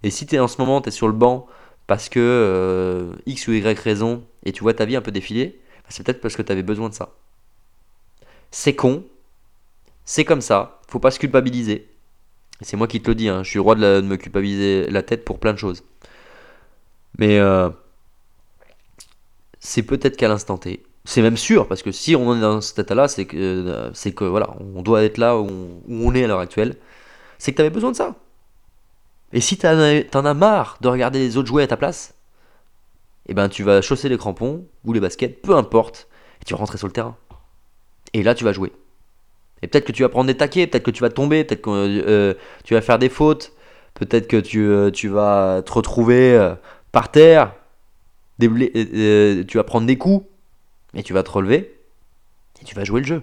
Et 0.02 0.10
si 0.10 0.26
es 0.32 0.38
en 0.38 0.48
ce 0.48 0.58
moment, 0.58 0.80
tu 0.80 0.88
es 0.88 0.92
sur 0.92 1.06
le 1.06 1.12
banc 1.12 1.46
parce 1.86 2.08
que 2.08 2.18
euh, 2.20 3.14
X 3.26 3.48
ou 3.48 3.52
Y 3.52 3.78
raison, 3.78 4.24
et 4.44 4.52
tu 4.52 4.62
vois 4.62 4.74
ta 4.74 4.86
vie 4.86 4.96
un 4.96 5.02
peu 5.02 5.10
défiler, 5.10 5.60
bah, 5.82 5.88
c'est 5.90 6.02
peut-être 6.02 6.20
parce 6.22 6.36
que 6.36 6.42
tu 6.42 6.52
avais 6.52 6.62
besoin 6.62 6.88
de 6.88 6.94
ça. 6.94 7.10
C'est 8.50 8.74
con, 8.74 9.04
c'est 10.06 10.24
comme 10.24 10.40
ça, 10.40 10.80
faut 10.88 10.98
pas 10.98 11.10
se 11.10 11.18
culpabiliser. 11.18 11.90
C'est 12.60 12.76
moi 12.76 12.88
qui 12.88 13.00
te 13.00 13.08
le 13.08 13.14
dis, 13.14 13.28
hein, 13.28 13.42
je 13.44 13.50
suis 13.50 13.58
roi 13.58 13.74
de, 13.74 14.00
me 14.00 14.16
culpabiliser 14.16 14.90
la 14.90 15.02
tête 15.02 15.24
pour 15.24 15.38
plein 15.38 15.52
de 15.52 15.58
choses. 15.58 15.84
Mais 17.18 17.38
euh, 17.38 17.70
c'est 19.60 19.82
peut-être 19.82 20.16
qu'à 20.16 20.28
l'instant 20.28 20.58
T. 20.58 20.82
C'est 21.04 21.22
même 21.22 21.36
sûr, 21.36 21.68
parce 21.68 21.82
que 21.82 21.92
si 21.92 22.16
on 22.16 22.36
est 22.36 22.40
dans 22.40 22.60
cet 22.60 22.80
état-là, 22.80 23.08
c'est 23.08 23.24
que, 23.26 23.36
euh, 23.36 23.90
c'est 23.94 24.12
que 24.12 24.24
voilà, 24.24 24.50
on 24.74 24.82
doit 24.82 25.04
être 25.04 25.18
là 25.18 25.38
où 25.38 25.48
on, 25.88 26.14
est 26.14 26.24
à 26.24 26.26
l'heure 26.26 26.40
actuelle. 26.40 26.76
C'est 27.38 27.52
que 27.52 27.56
tu 27.56 27.62
avais 27.62 27.70
besoin 27.70 27.92
de 27.92 27.96
ça. 27.96 28.16
Et 29.32 29.40
si 29.40 29.56
t'en 29.56 29.78
as, 29.78 30.34
marre 30.34 30.78
de 30.80 30.88
regarder 30.88 31.18
les 31.20 31.36
autres 31.36 31.48
jouer 31.48 31.62
à 31.62 31.66
ta 31.66 31.76
place, 31.76 32.14
eh 33.28 33.34
ben 33.34 33.48
tu 33.48 33.62
vas 33.62 33.82
chausser 33.82 34.08
les 34.08 34.18
crampons 34.18 34.66
ou 34.84 34.92
les 34.92 35.00
baskets, 35.00 35.42
peu 35.42 35.54
importe, 35.54 36.08
et 36.40 36.44
tu 36.44 36.54
vas 36.54 36.58
rentrer 36.58 36.78
sur 36.78 36.86
le 36.86 36.92
terrain. 36.92 37.16
Et 38.14 38.22
là 38.22 38.34
tu 38.34 38.44
vas 38.44 38.52
jouer. 38.52 38.72
Et 39.62 39.66
peut-être 39.66 39.84
que 39.84 39.92
tu 39.92 40.02
vas 40.02 40.08
prendre 40.08 40.26
des 40.26 40.36
taquets, 40.36 40.66
peut-être 40.66 40.84
que 40.84 40.90
tu 40.90 41.02
vas 41.02 41.10
tomber, 41.10 41.44
peut-être 41.44 41.62
que 41.62 41.70
euh, 41.70 42.34
tu 42.64 42.74
vas 42.74 42.80
faire 42.80 42.98
des 42.98 43.08
fautes, 43.08 43.52
peut-être 43.94 44.28
que 44.28 44.36
tu, 44.36 44.60
euh, 44.60 44.90
vas 45.04 45.62
te 45.62 45.72
retrouver 45.72 46.34
euh, 46.34 46.54
par 46.92 47.10
terre, 47.10 47.54
tu 48.40 48.48
vas 49.54 49.64
prendre 49.64 49.86
des 49.86 49.98
coups, 49.98 50.26
mais 50.94 51.02
tu 51.02 51.12
vas 51.12 51.22
te 51.22 51.30
relever 51.30 51.74
et 52.60 52.64
tu 52.64 52.74
vas 52.74 52.84
jouer 52.84 53.00
le 53.00 53.06
jeu. 53.06 53.22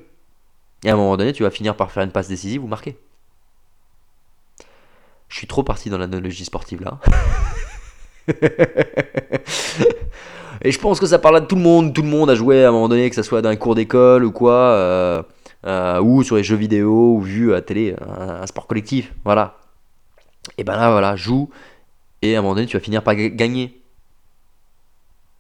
Et 0.84 0.90
à 0.90 0.94
un 0.94 0.98
moment 0.98 1.16
donné, 1.18 1.32
tu 1.34 1.44
vas 1.44 1.52
finir 1.52 1.76
par 1.76 1.92
faire 1.92 2.04
une 2.04 2.12
passe 2.12 2.28
décisive 2.28 2.64
ou 2.64 2.68
marquer. 2.68 2.98
Je 5.30 5.38
suis 5.38 5.48
trop 5.48 5.64
parti 5.64 5.90
dans 5.90 5.98
l'analogie 5.98 6.46
sportive 6.46 6.84
là. 6.84 7.00
Et 10.62 10.72
je 10.72 10.80
pense 10.80 11.00
que 11.00 11.06
ça 11.06 11.20
parle 11.20 11.38
à 11.38 11.42
tout 11.42 11.56
le 11.56 11.62
monde. 11.62 11.94
Tout 11.94 12.02
le 12.02 12.08
monde 12.08 12.30
a 12.30 12.36
joué 12.36 12.64
à 12.64 12.70
un 12.70 12.72
moment 12.72 12.88
donné, 12.88 13.10
que 13.10 13.16
ce 13.16 13.24
soit 13.24 13.42
dans 13.42 13.50
un 13.50 13.56
cours 13.56 13.76
d'école 13.76 14.24
ou 14.24 14.32
quoi, 14.32 15.26
euh, 15.66 15.98
euh, 15.98 16.02
ou 16.02 16.24
sur 16.24 16.36
les 16.36 16.44
jeux 16.44 16.56
vidéo, 16.56 17.16
ou 17.16 17.22
vu 17.22 17.54
à 17.54 17.62
télé, 17.62 17.96
un, 18.00 18.46
sport 18.48 18.68
collectif. 18.68 19.14
Voilà. 19.24 19.58
Et 20.58 20.64
ben 20.64 20.76
là, 20.76 20.92
voilà, 20.92 21.16
joue. 21.16 21.50
Et 22.22 22.36
à 22.36 22.40
un 22.40 22.42
moment 22.42 22.56
donné, 22.56 22.68
tu 22.68 22.78
vas 22.78 22.84
finir 22.84 23.04
par 23.04 23.16
gagner. 23.16 23.82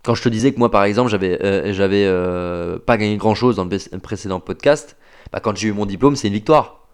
Quand 0.03 0.15
je 0.15 0.21
te 0.21 0.29
disais 0.29 0.51
que 0.53 0.59
moi, 0.59 0.69
par 0.69 0.83
exemple, 0.83 1.09
j'avais 1.09 1.41
euh, 1.43 1.73
j'avais 1.73 2.05
pas 2.85 2.97
gagné 2.97 3.17
grand 3.17 3.35
chose 3.35 3.55
dans 3.55 3.65
le 3.65 3.99
précédent 3.99 4.39
podcast, 4.39 4.97
bah, 5.31 5.39
quand 5.39 5.55
j'ai 5.55 5.69
eu 5.69 5.73
mon 5.73 5.85
diplôme, 5.85 6.15
c'est 6.15 6.27
une 6.27 6.33
victoire 6.33 6.85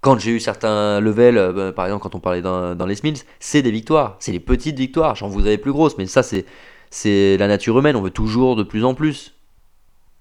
quand 0.00 0.18
j'ai 0.18 0.30
eu 0.32 0.40
certains 0.40 1.00
levels, 1.00 1.38
euh, 1.38 1.52
bah, 1.52 1.72
par 1.72 1.86
exemple 1.86 2.02
quand 2.02 2.14
on 2.14 2.20
parlait 2.20 2.42
dans, 2.42 2.74
dans 2.74 2.86
les 2.86 2.94
Smiths, 2.94 3.26
c'est 3.38 3.62
des 3.62 3.70
victoires, 3.70 4.16
c'est 4.18 4.32
les 4.32 4.40
petites 4.40 4.78
victoires, 4.78 5.14
j'en 5.14 5.28
voudrais 5.28 5.58
plus 5.58 5.72
grosses, 5.72 5.98
mais 5.98 6.06
ça 6.06 6.22
c'est, 6.22 6.46
c'est 6.90 7.36
la 7.36 7.48
nature 7.48 7.78
humaine, 7.78 7.96
on 7.96 8.02
veut 8.02 8.10
toujours 8.10 8.56
de 8.56 8.62
plus 8.62 8.84
en 8.84 8.94
plus. 8.94 9.34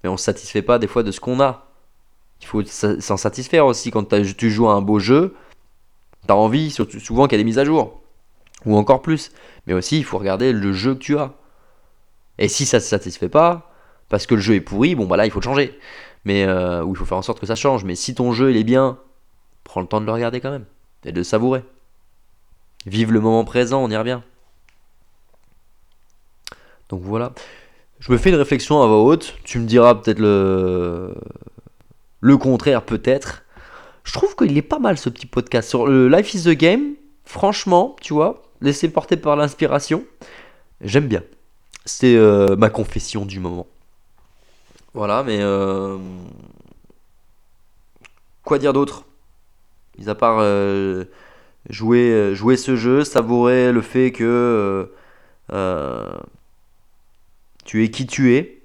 Mais 0.03 0.09
on 0.09 0.13
ne 0.13 0.17
se 0.17 0.23
satisfait 0.23 0.61
pas 0.61 0.79
des 0.79 0.87
fois 0.87 1.03
de 1.03 1.11
ce 1.11 1.19
qu'on 1.19 1.41
a. 1.41 1.68
Il 2.41 2.47
faut 2.47 2.63
s'en 2.63 3.17
satisfaire 3.17 3.65
aussi 3.65 3.91
quand 3.91 4.15
tu 4.37 4.49
joues 4.49 4.69
à 4.69 4.73
un 4.73 4.81
beau 4.81 4.99
jeu, 4.99 5.35
tu 6.25 6.31
as 6.31 6.35
envie, 6.35 6.71
surtout, 6.71 6.99
souvent 6.99 7.27
qu'il 7.27 7.37
y 7.37 7.39
a 7.39 7.43
des 7.43 7.45
mises 7.45 7.59
à 7.59 7.65
jour, 7.65 8.01
ou 8.65 8.77
encore 8.77 9.01
plus. 9.01 9.31
Mais 9.67 9.73
aussi 9.73 9.97
il 9.97 10.05
faut 10.05 10.17
regarder 10.17 10.51
le 10.53 10.73
jeu 10.73 10.93
que 10.93 10.99
tu 10.99 11.17
as. 11.17 11.33
Et 12.37 12.47
si 12.47 12.65
ça 12.65 12.77
ne 12.77 12.81
se 12.81 12.87
satisfait 12.87 13.29
pas, 13.29 13.71
parce 14.07 14.25
que 14.25 14.35
le 14.35 14.41
jeu 14.41 14.55
est 14.55 14.61
pourri, 14.61 14.95
bon 14.95 15.05
bah 15.05 15.17
là 15.17 15.25
il 15.25 15.31
faut 15.31 15.41
changer. 15.41 15.77
Mais, 16.25 16.43
euh, 16.45 16.83
ou 16.83 16.91
il 16.91 16.97
faut 16.97 17.05
faire 17.05 17.17
en 17.17 17.21
sorte 17.21 17.39
que 17.39 17.45
ça 17.45 17.55
change. 17.55 17.83
Mais 17.83 17.95
si 17.95 18.15
ton 18.15 18.33
jeu 18.33 18.51
il 18.51 18.57
est 18.57 18.63
bien, 18.63 18.97
prends 19.63 19.81
le 19.81 19.87
temps 19.87 20.01
de 20.01 20.05
le 20.05 20.11
regarder 20.11 20.41
quand 20.41 20.51
même 20.51 20.65
et 21.05 21.11
de 21.11 21.23
savourer. 21.23 21.63
Vive 22.85 23.11
le 23.11 23.19
moment 23.19 23.43
présent, 23.43 23.83
on 23.83 23.89
y 23.89 23.97
revient. 23.97 24.21
Donc 26.89 27.01
voilà. 27.01 27.33
Je 27.99 28.11
me 28.11 28.17
fais 28.17 28.29
une 28.29 28.35
réflexion 28.35 28.81
à 28.81 28.87
voix 28.87 29.03
haute. 29.03 29.35
Tu 29.43 29.59
me 29.59 29.65
diras 29.65 29.95
peut-être 29.95 30.19
le, 30.19 31.13
le 32.21 32.37
contraire, 32.37 32.83
peut-être. 32.83 33.43
Je 34.03 34.13
trouve 34.13 34.35
qu'il 34.35 34.57
est 34.57 34.63
pas 34.63 34.79
mal 34.79 34.97
ce 34.97 35.09
petit 35.09 35.25
podcast 35.25 35.69
sur 35.69 35.87
le 35.87 36.07
Life 36.07 36.33
is 36.33 36.43
the 36.43 36.57
Game. 36.57 36.95
Franchement, 37.25 37.95
tu 38.01 38.13
vois, 38.13 38.41
laissé 38.61 38.89
porter 38.89 39.17
par 39.17 39.35
l'inspiration. 39.35 40.03
J'aime 40.81 41.07
bien. 41.07 41.23
C'est 41.85 42.15
euh, 42.15 42.55
ma 42.55 42.69
confession 42.69 43.25
du 43.25 43.39
moment. 43.39 43.67
Voilà, 44.93 45.23
mais. 45.23 45.39
Euh, 45.41 45.97
quoi 48.43 48.57
dire 48.57 48.73
d'autre? 48.73 49.05
Mis 49.97 50.09
à 50.09 50.15
part 50.15 50.39
euh, 50.39 51.05
jouer, 51.69 52.11
euh, 52.11 52.33
jouer 52.33 52.57
ce 52.57 52.75
jeu, 52.75 53.03
savourer 53.03 53.71
le 53.71 53.81
fait 53.81 54.11
que 54.11 54.91
euh, 55.51 56.17
tu 57.65 57.83
es 57.83 57.91
qui 57.91 58.07
tu 58.07 58.33
es, 58.33 58.61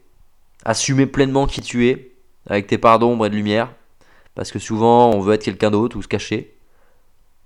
assumer 0.65 1.07
pleinement 1.07 1.47
qui 1.47 1.61
tu 1.61 1.89
es, 1.89 2.14
avec 2.47 2.67
tes 2.67 2.79
parts 2.79 2.99
d'ombre 2.99 3.27
et 3.27 3.31
de 3.31 3.35
lumière, 3.35 3.73
parce 4.35 4.53
que 4.53 4.59
souvent 4.59 5.11
on 5.11 5.21
veut 5.21 5.35
être 5.35 5.45
quelqu'un 5.45 5.71
d'autre 5.71 5.97
ou 5.97 6.03
se 6.03 6.09
cacher. 6.09 6.57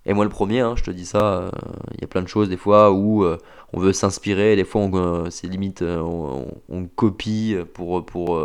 Et 0.07 0.15
moi 0.15 0.25
le 0.25 0.31
premier, 0.31 0.61
hein, 0.61 0.75
je 0.77 0.85
te 0.85 0.91
dis 0.91 1.05
ça, 1.05 1.51
il 1.95 2.01
y 2.01 2.05
a 2.05 2.07
plein 2.07 2.23
de 2.23 2.29
choses 2.29 2.49
des 2.49 2.57
fois 2.57 2.93
où 2.93 3.27
on 3.73 3.79
veut 3.81 3.93
s'inspirer, 3.93 4.57
des 4.57 4.65
fois 4.65 4.89
c'est 5.31 5.49
limite 5.49 5.83
on, 5.83 6.89
copie 6.97 7.57
pour, 7.75 8.07
pour, 8.07 8.41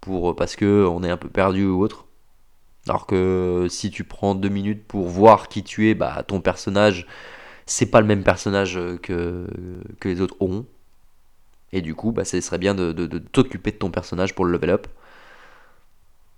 pour, 0.00 0.36
parce 0.36 0.56
que 0.56 0.86
on 0.90 1.04
est 1.04 1.10
un 1.10 1.16
peu 1.16 1.28
perdu 1.28 1.66
ou 1.66 1.82
autre. 1.82 2.06
Alors 2.88 3.06
que 3.06 3.66
si 3.70 3.90
tu 3.90 4.04
prends 4.04 4.34
deux 4.34 4.48
minutes 4.48 4.84
pour 4.88 5.06
voir 5.06 5.48
qui 5.48 5.62
tu 5.62 5.88
es, 5.88 5.94
bah 5.94 6.24
ton 6.26 6.40
personnage, 6.40 7.06
c'est 7.66 7.86
pas 7.86 8.00
le 8.00 8.06
même 8.06 8.24
personnage 8.24 8.80
que, 9.02 9.46
que 10.00 10.08
les 10.08 10.20
autres 10.20 10.36
auront. 10.40 10.66
Et 11.72 11.82
du 11.82 11.94
coup, 11.94 12.12
bah, 12.12 12.24
ce 12.24 12.40
serait 12.40 12.58
bien 12.58 12.74
de, 12.74 12.92
t'occuper 13.18 13.72
de 13.72 13.76
ton 13.76 13.90
personnage 13.90 14.34
pour 14.34 14.44
le 14.44 14.52
level 14.52 14.70
up. 14.70 14.86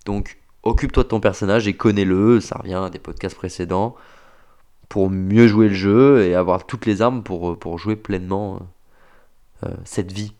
Donc, 0.07 0.39
occupe-toi 0.63 1.05
de 1.05 1.09
ton 1.09 1.21
personnage 1.21 1.69
et 1.69 1.75
connais-le. 1.75 2.41
Ça 2.41 2.59
revient 2.59 2.75
à 2.75 2.91
des 2.91 2.99
podcasts 2.99 3.37
précédents. 3.37 3.97
Pour 4.89 5.09
mieux 5.11 5.47
jouer 5.47 5.69
le 5.69 5.75
jeu 5.75 6.23
et 6.25 6.35
avoir 6.35 6.67
toutes 6.67 6.87
les 6.87 7.01
armes 7.01 7.23
pour, 7.23 7.59
pour 7.59 7.79
jouer 7.79 7.97
pleinement 7.97 8.61
euh, 9.65 9.69
cette 9.85 10.13
vie. 10.13 10.33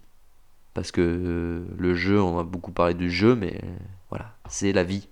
Parce 0.75 0.93
que 0.93 1.65
le 1.77 1.95
jeu, 1.95 2.21
on 2.21 2.39
a 2.39 2.45
beaucoup 2.45 2.73
parlé 2.73 2.95
du 2.95 3.11
jeu, 3.11 3.35
mais 3.35 3.61
voilà, 4.09 4.35
c'est 4.49 4.73
la 4.73 4.83
vie 4.83 5.09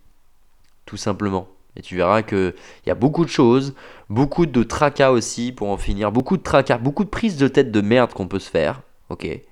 tout 0.89 0.97
simplement. 0.97 1.49
Et 1.77 1.83
tu 1.83 1.97
verras 1.97 2.23
qu'il 2.23 2.55
y 2.87 2.91
a 2.91 2.95
beaucoup 2.95 3.25
de 3.25 3.31
choses, 3.31 3.75
beaucoup 4.09 4.47
de 4.47 4.63
tracas 4.63 5.11
aussi 5.11 5.53
pour 5.53 5.69
en 5.69 5.77
finir, 5.77 6.11
beaucoup 6.11 6.39
de 6.39 6.43
tracas, 6.43 6.79
beaucoup 6.79 7.05
de 7.05 7.11
prises 7.11 7.37
de 7.37 7.47
tête 7.47 7.71
de 7.71 7.81
merde 7.83 8.15
qu'on 8.15 8.27
peut 8.27 8.39
se 8.39 8.51
faire, 8.51 8.81
ok? 9.11 9.27
Et 9.27 9.45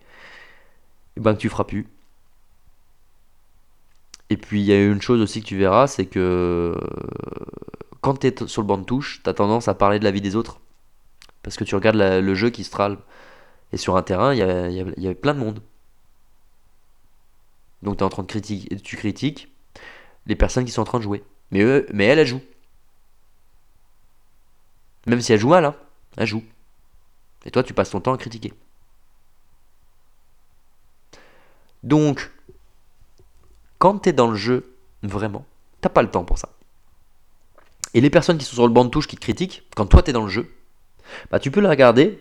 ben 1.17 1.35
que 1.35 1.39
tu 1.39 1.51
feras 1.51 1.65
plus. 1.65 1.87
Et 4.31 4.37
puis 4.37 4.61
il 4.61 4.67
y 4.67 4.73
a 4.73 4.85
une 4.85 5.01
chose 5.01 5.21
aussi 5.21 5.41
que 5.41 5.47
tu 5.47 5.57
verras, 5.57 5.87
c'est 5.87 6.07
que 6.07 6.75
quand 8.01 8.19
tu 8.19 8.27
es 8.27 8.47
sur 8.47 8.63
le 8.63 8.67
banc 8.67 8.79
de 8.79 8.85
touche, 8.85 9.21
tu 9.23 9.31
as 9.31 9.35
tendance 9.35 9.69
à 9.69 9.75
parler 9.75 9.99
de 9.99 10.05
la 10.05 10.11
vie 10.11 10.21
des 10.21 10.37
autres. 10.37 10.61
Parce 11.43 11.57
que 11.57 11.65
tu 11.65 11.75
regardes 11.75 11.97
le 11.97 12.35
jeu 12.35 12.51
qui 12.51 12.65
se 12.65 12.71
trale. 12.71 12.99
Et 13.73 13.77
sur 13.77 13.97
un 13.97 14.03
terrain, 14.03 14.33
il 14.33 14.39
y 14.39 14.43
a, 14.43 14.69
y 14.69 15.09
a, 15.09 15.15
plein 15.15 15.35
de 15.35 15.41
monde. 15.41 15.61
Donc 17.83 17.99
tu 17.99 18.05
en 18.05 18.09
train 18.09 18.23
de 18.23 18.29
critiquer, 18.29 18.77
tu 18.77 18.97
critiques, 18.97 19.53
les 20.27 20.37
personnes 20.37 20.65
qui 20.65 20.73
sont 20.73 20.83
en 20.83 20.87
train 20.87 20.99
de 20.99 21.05
jouer. 21.05 21.25
Mais, 21.51 21.63
eux, 21.63 21.87
mais 21.93 22.07
elle, 22.07 22.19
elle 22.19 22.27
joue. 22.27 22.43
Même 25.07 25.21
si 25.21 25.33
elle 25.33 25.39
joue 25.39 25.51
mal, 25.51 25.65
hein, 25.65 25.77
elle 26.17 26.27
joue. 26.27 26.43
Et 27.45 27.51
toi, 27.51 27.63
tu 27.63 27.75
passes 27.75 27.91
ton 27.91 28.01
temps 28.01 28.15
à 28.15 28.19
critiquer. 28.19 28.53
Donc, 31.85 32.33
quand 33.87 34.01
tu 34.01 34.09
es 34.09 34.13
dans 34.13 34.27
le 34.27 34.35
jeu, 34.35 34.75
vraiment, 35.05 35.45
t'as 35.81 35.89
pas 35.89 36.03
le 36.03 36.11
temps 36.11 36.25
pour 36.25 36.39
ça. 36.39 36.49
Et 37.95 38.01
les 38.01 38.11
personnes 38.11 38.37
qui 38.37 38.45
sont 38.45 38.57
sur 38.57 38.67
le 38.67 38.73
banc 38.73 38.85
de 38.85 38.91
touche 38.91 39.07
qui 39.07 39.15
te 39.15 39.21
critiquent, 39.21 39.63
quand 39.77 39.87
toi 39.87 40.03
tu 40.03 40.11
es 40.11 40.13
dans 40.13 40.25
le 40.25 40.29
jeu, 40.29 40.53
bah 41.31 41.39
tu 41.39 41.53
peux 41.53 41.61
les 41.61 41.69
regarder 41.69 42.21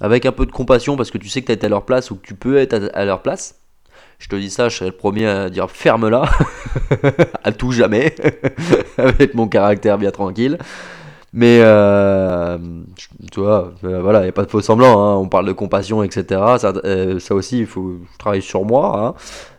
avec 0.00 0.26
un 0.26 0.32
peu 0.32 0.44
de 0.44 0.50
compassion 0.50 0.96
parce 0.96 1.12
que 1.12 1.18
tu 1.18 1.28
sais 1.28 1.40
que 1.40 1.46
tu 1.46 1.52
été 1.52 1.66
à 1.66 1.68
leur 1.68 1.84
place 1.84 2.10
ou 2.10 2.16
que 2.16 2.26
tu 2.26 2.34
peux 2.34 2.56
être 2.56 2.90
à 2.94 3.04
leur 3.04 3.22
place. 3.22 3.60
Je 4.18 4.26
te 4.26 4.34
dis 4.34 4.50
ça, 4.50 4.68
je 4.68 4.78
serais 4.78 4.90
le 4.90 4.96
premier 4.96 5.28
à 5.28 5.50
dire 5.50 5.70
ferme-la, 5.70 6.28
à 7.44 7.52
tout 7.52 7.70
jamais, 7.70 8.12
avec 8.98 9.34
mon 9.34 9.46
caractère 9.46 9.98
bien 9.98 10.10
tranquille. 10.10 10.58
Mais 11.36 11.60
euh, 11.60 12.56
tu 13.30 13.40
vois, 13.40 13.74
euh, 13.84 14.00
voilà, 14.00 14.20
il 14.20 14.22
n'y 14.22 14.30
a 14.30 14.32
pas 14.32 14.46
de 14.46 14.50
faux 14.50 14.62
semblant, 14.62 14.98
hein. 15.04 15.16
on 15.16 15.28
parle 15.28 15.44
de 15.44 15.52
compassion, 15.52 16.02
etc. 16.02 16.24
Ça, 16.58 16.72
euh, 16.86 17.18
ça 17.18 17.34
aussi, 17.34 17.58
il 17.58 17.66
faut 17.66 17.98
travailler 18.18 18.40
sur 18.40 18.64
moi. 18.64 18.98
Hein. 18.98 19.14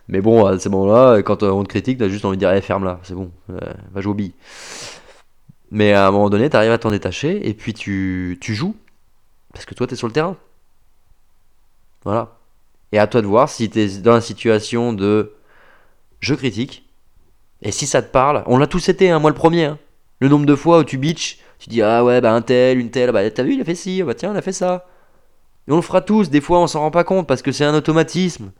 Mais 0.07 0.19
bon, 0.19 0.43
à 0.47 0.57
ce 0.57 0.69
moment-là, 0.69 1.21
quand 1.21 1.43
on 1.43 1.61
te 1.61 1.69
critique, 1.69 1.99
t'as 1.99 2.09
juste 2.09 2.25
envie 2.25 2.35
de 2.35 2.39
dire, 2.39 2.51
eh, 2.51 2.61
ferme-la, 2.61 2.99
c'est 3.03 3.13
bon, 3.13 3.29
va 3.47 4.01
jouer 4.01 4.11
au 4.11 4.15
billes. 4.15 4.33
Mais 5.69 5.93
à 5.93 6.07
un 6.07 6.11
moment 6.11 6.31
donné, 6.31 6.49
tu 6.49 6.57
arrives 6.57 6.71
à 6.71 6.79
t'en 6.79 6.89
détacher 6.89 7.47
et 7.47 7.53
puis 7.53 7.75
tu, 7.75 8.39
tu 8.41 8.55
joues. 8.55 8.75
Parce 9.53 9.65
que 9.65 9.75
toi, 9.75 9.85
tu 9.85 9.93
es 9.93 9.97
sur 9.97 10.07
le 10.07 10.13
terrain. 10.13 10.35
Voilà. 12.03 12.37
Et 12.91 12.97
à 12.97 13.05
toi 13.05 13.21
de 13.21 13.27
voir 13.27 13.49
si 13.49 13.69
tu 13.69 13.79
es 13.79 13.99
dans 13.99 14.13
la 14.13 14.21
situation 14.21 14.93
de 14.93 15.35
je 16.21 16.33
critique. 16.33 16.89
Et 17.61 17.71
si 17.71 17.85
ça 17.85 18.01
te 18.01 18.11
parle, 18.11 18.43
on 18.47 18.57
l'a 18.57 18.65
tous 18.65 18.89
été, 18.89 19.11
hein, 19.11 19.19
moi 19.19 19.29
le 19.29 19.35
premier. 19.35 19.73
Le 20.19 20.27
nombre 20.27 20.47
de 20.47 20.55
fois 20.55 20.79
où 20.79 20.83
tu 20.83 20.97
bitches 20.97 21.37
tu 21.59 21.69
dis, 21.69 21.81
ah 21.81 22.03
ouais, 22.03 22.21
bah 22.21 22.33
un 22.33 22.41
tel, 22.41 22.79
une 22.79 22.91
telle, 22.91 23.11
bah 23.11 23.29
t'as 23.31 23.43
vu, 23.43 23.53
il 23.55 23.61
a 23.61 23.65
fait 23.65 23.75
ci, 23.75 24.03
bah 24.03 24.13
tiens, 24.13 24.31
on 24.33 24.35
a 24.35 24.41
fait 24.41 24.51
ça. 24.51 24.85
Et 25.67 25.71
on 25.71 25.77
le 25.77 25.81
fera 25.81 26.01
tous, 26.01 26.29
des 26.29 26.41
fois 26.41 26.59
on 26.59 26.67
s'en 26.67 26.79
rend 26.79 26.91
pas 26.91 27.03
compte 27.03 27.27
parce 27.27 27.41
que 27.41 27.51
c'est 27.51 27.65
un 27.65 27.73
automatisme. 27.73 28.51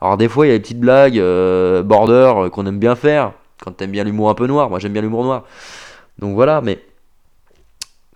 Alors 0.00 0.16
des 0.16 0.28
fois 0.28 0.46
il 0.46 0.50
y 0.50 0.52
a 0.52 0.56
des 0.56 0.62
petites 0.62 0.80
blagues, 0.80 1.18
euh, 1.18 1.82
border, 1.82 2.32
euh, 2.36 2.50
qu'on 2.50 2.66
aime 2.66 2.78
bien 2.78 2.94
faire, 2.94 3.32
quand 3.62 3.72
t'aimes 3.72 3.92
bien 3.92 4.04
l'humour 4.04 4.28
un 4.28 4.34
peu 4.34 4.46
noir, 4.46 4.68
moi 4.68 4.78
j'aime 4.78 4.92
bien 4.92 5.02
l'humour 5.02 5.24
noir. 5.24 5.44
Donc 6.18 6.34
voilà, 6.34 6.60
mais 6.60 6.84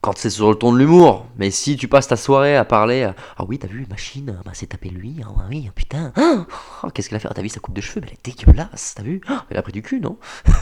quand 0.03 0.17
c'est 0.17 0.31
sur 0.31 0.51
le 0.51 0.55
ton 0.57 0.73
de 0.73 0.79
l'humour, 0.79 1.27
mais 1.39 1.51
si 1.51 1.77
tu 1.77 1.89
passes 1.89 2.09
ta 2.09 2.17
soirée 2.17 2.57
à 2.57 2.65
parler, 2.65 3.11
ah 3.37 3.45
oui, 3.49 3.59
t'as 3.59 3.69
vu, 3.69 3.87
machine, 3.89 4.39
bah 4.45 4.53
c'est 4.55 4.67
tapé 4.67 4.91
lui, 4.91 5.17
ah 5.25 5.47
oui, 5.49 5.71
putain, 5.75 6.13
oh, 6.17 6.89
qu'est-ce 6.93 7.09
qu'elle 7.09 7.17
a 7.17 7.21
fait, 7.21 7.29
ah, 7.31 7.35
t'as 7.35 7.43
vu 7.43 7.49
sa 7.49 7.61
coupe 7.61 7.75
de 7.75 7.81
cheveux, 7.81 8.03
elle 8.07 8.13
est 8.13 8.25
dégueulasse, 8.25 8.95
t'as 8.97 9.03
vu, 9.03 9.21
elle 9.51 9.57
a 9.57 9.63
pris 9.63 9.73
du 9.73 9.83
cul, 9.83 10.01
non? 10.01 10.19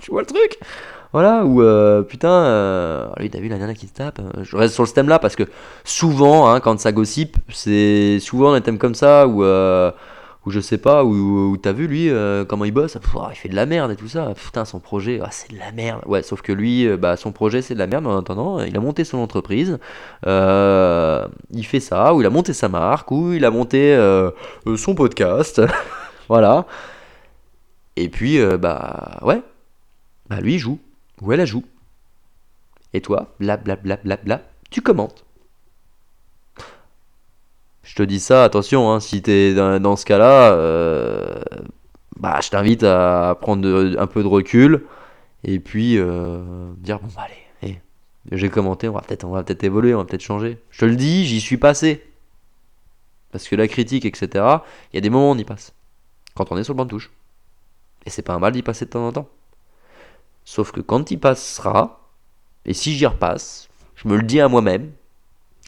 Tu 0.00 0.10
vois 0.10 0.20
le 0.20 0.26
truc? 0.26 0.58
Voilà, 1.12 1.44
ou 1.44 1.62
euh, 1.62 2.02
putain, 2.02 2.28
euh, 2.28 3.08
lui 3.18 3.30
t'as 3.30 3.40
vu 3.40 3.48
la 3.48 3.58
nana 3.58 3.74
qui 3.74 3.86
se 3.86 3.92
tape 3.92 4.18
euh, 4.18 4.42
Je 4.42 4.56
reste 4.56 4.74
sur 4.74 4.86
ce 4.86 4.94
thème 4.94 5.08
là 5.08 5.18
parce 5.18 5.36
que 5.36 5.44
souvent, 5.84 6.48
hein, 6.48 6.60
quand 6.60 6.78
ça 6.80 6.92
gossip, 6.92 7.36
c'est 7.48 8.18
souvent 8.20 8.52
un 8.52 8.60
thème 8.60 8.78
comme 8.78 8.94
ça, 8.94 9.26
ou 9.26 9.44
ou 9.44 10.50
je 10.52 10.60
sais 10.60 10.78
pas, 10.78 11.04
où, 11.04 11.56
t'as 11.56 11.72
vu 11.72 11.88
lui 11.88 12.10
comment 12.48 12.64
il 12.64 12.70
bosse, 12.72 12.96
il 13.30 13.36
fait 13.36 13.48
de 13.48 13.56
la 13.56 13.66
merde 13.66 13.90
et 13.92 13.96
tout 13.96 14.08
ça, 14.08 14.32
putain 14.34 14.64
son 14.64 14.78
projet, 14.78 15.20
ah, 15.22 15.28
c'est 15.30 15.52
de 15.52 15.58
la 15.58 15.72
merde. 15.72 16.02
Ouais, 16.06 16.22
sauf 16.22 16.40
que 16.42 16.52
lui, 16.52 16.88
bah, 16.96 17.16
son 17.16 17.32
projet 17.32 17.62
c'est 17.62 17.74
de 17.74 17.80
la 17.80 17.86
merde, 17.86 18.06
en 18.06 18.18
attendant, 18.18 18.60
il 18.60 18.76
a 18.76 18.80
monté 18.80 19.04
son 19.04 19.18
entreprise, 19.18 19.78
il 20.24 21.64
fait 21.64 21.80
ça, 21.80 22.14
ou 22.14 22.20
il 22.20 22.26
a 22.26 22.30
monté 22.30 22.52
sa 22.52 22.68
marque, 22.68 23.10
ou 23.10 23.32
il 23.32 23.44
a 23.44 23.50
monté 23.50 23.96
son 24.76 24.94
podcast, 24.94 25.62
voilà. 26.28 26.66
Et 27.96 28.08
puis, 28.08 28.38
bah 28.58 29.18
ouais, 29.22 29.42
bah 30.28 30.40
lui 30.40 30.54
il 30.54 30.58
joue 30.58 30.78
ou 31.20 31.32
elle 31.32 31.38
la 31.38 31.44
joue. 31.44 31.64
Et 32.92 33.00
toi, 33.00 33.34
blablabla, 33.40 33.96
bla, 33.96 33.96
bla, 33.96 34.16
bla, 34.16 34.42
tu 34.70 34.80
commentes. 34.80 35.24
Je 37.82 37.94
te 37.94 38.02
dis 38.02 38.20
ça, 38.20 38.44
attention, 38.44 38.90
hein, 38.90 39.00
si 39.00 39.22
t'es 39.22 39.54
dans, 39.54 39.80
dans 39.80 39.96
ce 39.96 40.04
cas-là, 40.04 40.52
euh, 40.52 41.40
bah, 42.16 42.40
je 42.42 42.50
t'invite 42.50 42.82
à 42.82 43.36
prendre 43.40 43.94
un 43.98 44.06
peu 44.06 44.22
de 44.22 44.28
recul 44.28 44.84
et 45.44 45.60
puis 45.60 45.98
euh, 45.98 46.72
dire 46.78 46.98
bon, 46.98 47.08
bah, 47.14 47.22
allez, 47.62 47.80
j'ai 48.32 48.50
commenté, 48.50 48.88
on 48.88 48.92
va 48.92 49.02
peut-être 49.02 49.26
peut 49.58 49.66
évoluer, 49.66 49.94
on 49.94 49.98
va 49.98 50.04
peut-être 50.04 50.22
changer. 50.22 50.58
Je 50.70 50.80
te 50.80 50.84
le 50.84 50.96
dis, 50.96 51.24
j'y 51.26 51.40
suis 51.40 51.58
passé. 51.58 52.02
Parce 53.30 53.48
que 53.48 53.54
la 53.54 53.68
critique, 53.68 54.04
etc., 54.04 54.44
il 54.92 54.96
y 54.96 54.98
a 54.98 55.00
des 55.00 55.10
moments 55.10 55.30
où 55.30 55.34
on 55.34 55.38
y 55.38 55.44
passe. 55.44 55.74
Quand 56.34 56.50
on 56.50 56.56
est 56.56 56.64
sur 56.64 56.74
le 56.74 56.78
banc 56.78 56.84
de 56.86 56.90
touche. 56.90 57.12
Et 58.04 58.10
c'est 58.10 58.22
pas 58.22 58.34
un 58.34 58.38
mal 58.38 58.52
d'y 58.52 58.62
passer 58.62 58.84
de 58.84 58.90
temps 58.90 59.06
en 59.06 59.12
temps. 59.12 59.28
Sauf 60.46 60.70
que 60.70 60.80
quand 60.80 61.10
il 61.10 61.18
passera, 61.18 62.08
et 62.64 62.72
si 62.72 62.92
j'y 62.94 63.04
repasse, 63.04 63.68
je 63.96 64.06
me 64.06 64.16
le 64.16 64.22
dis 64.22 64.40
à 64.40 64.46
moi-même, 64.48 64.92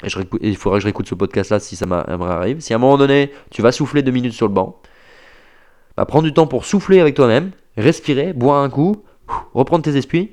et, 0.04 0.08
il 0.40 0.56
faudrait 0.56 0.78
que 0.78 0.82
je 0.82 0.86
réécoute 0.86 1.08
ce 1.08 1.16
podcast-là 1.16 1.58
si 1.58 1.74
ça 1.74 1.84
m'arrive. 1.84 2.60
Si 2.60 2.72
à 2.72 2.76
un 2.76 2.78
moment 2.78 2.96
donné, 2.96 3.32
tu 3.50 3.60
vas 3.60 3.72
souffler 3.72 4.02
deux 4.02 4.12
minutes 4.12 4.34
sur 4.34 4.46
le 4.46 4.54
banc, 4.54 4.80
bah, 5.96 6.06
prends 6.06 6.22
du 6.22 6.32
temps 6.32 6.46
pour 6.46 6.64
souffler 6.64 7.00
avec 7.00 7.16
toi-même, 7.16 7.50
respirer, 7.76 8.32
boire 8.32 8.62
un 8.62 8.70
coup, 8.70 9.02
reprendre 9.52 9.82
tes 9.82 9.96
esprits, 9.96 10.32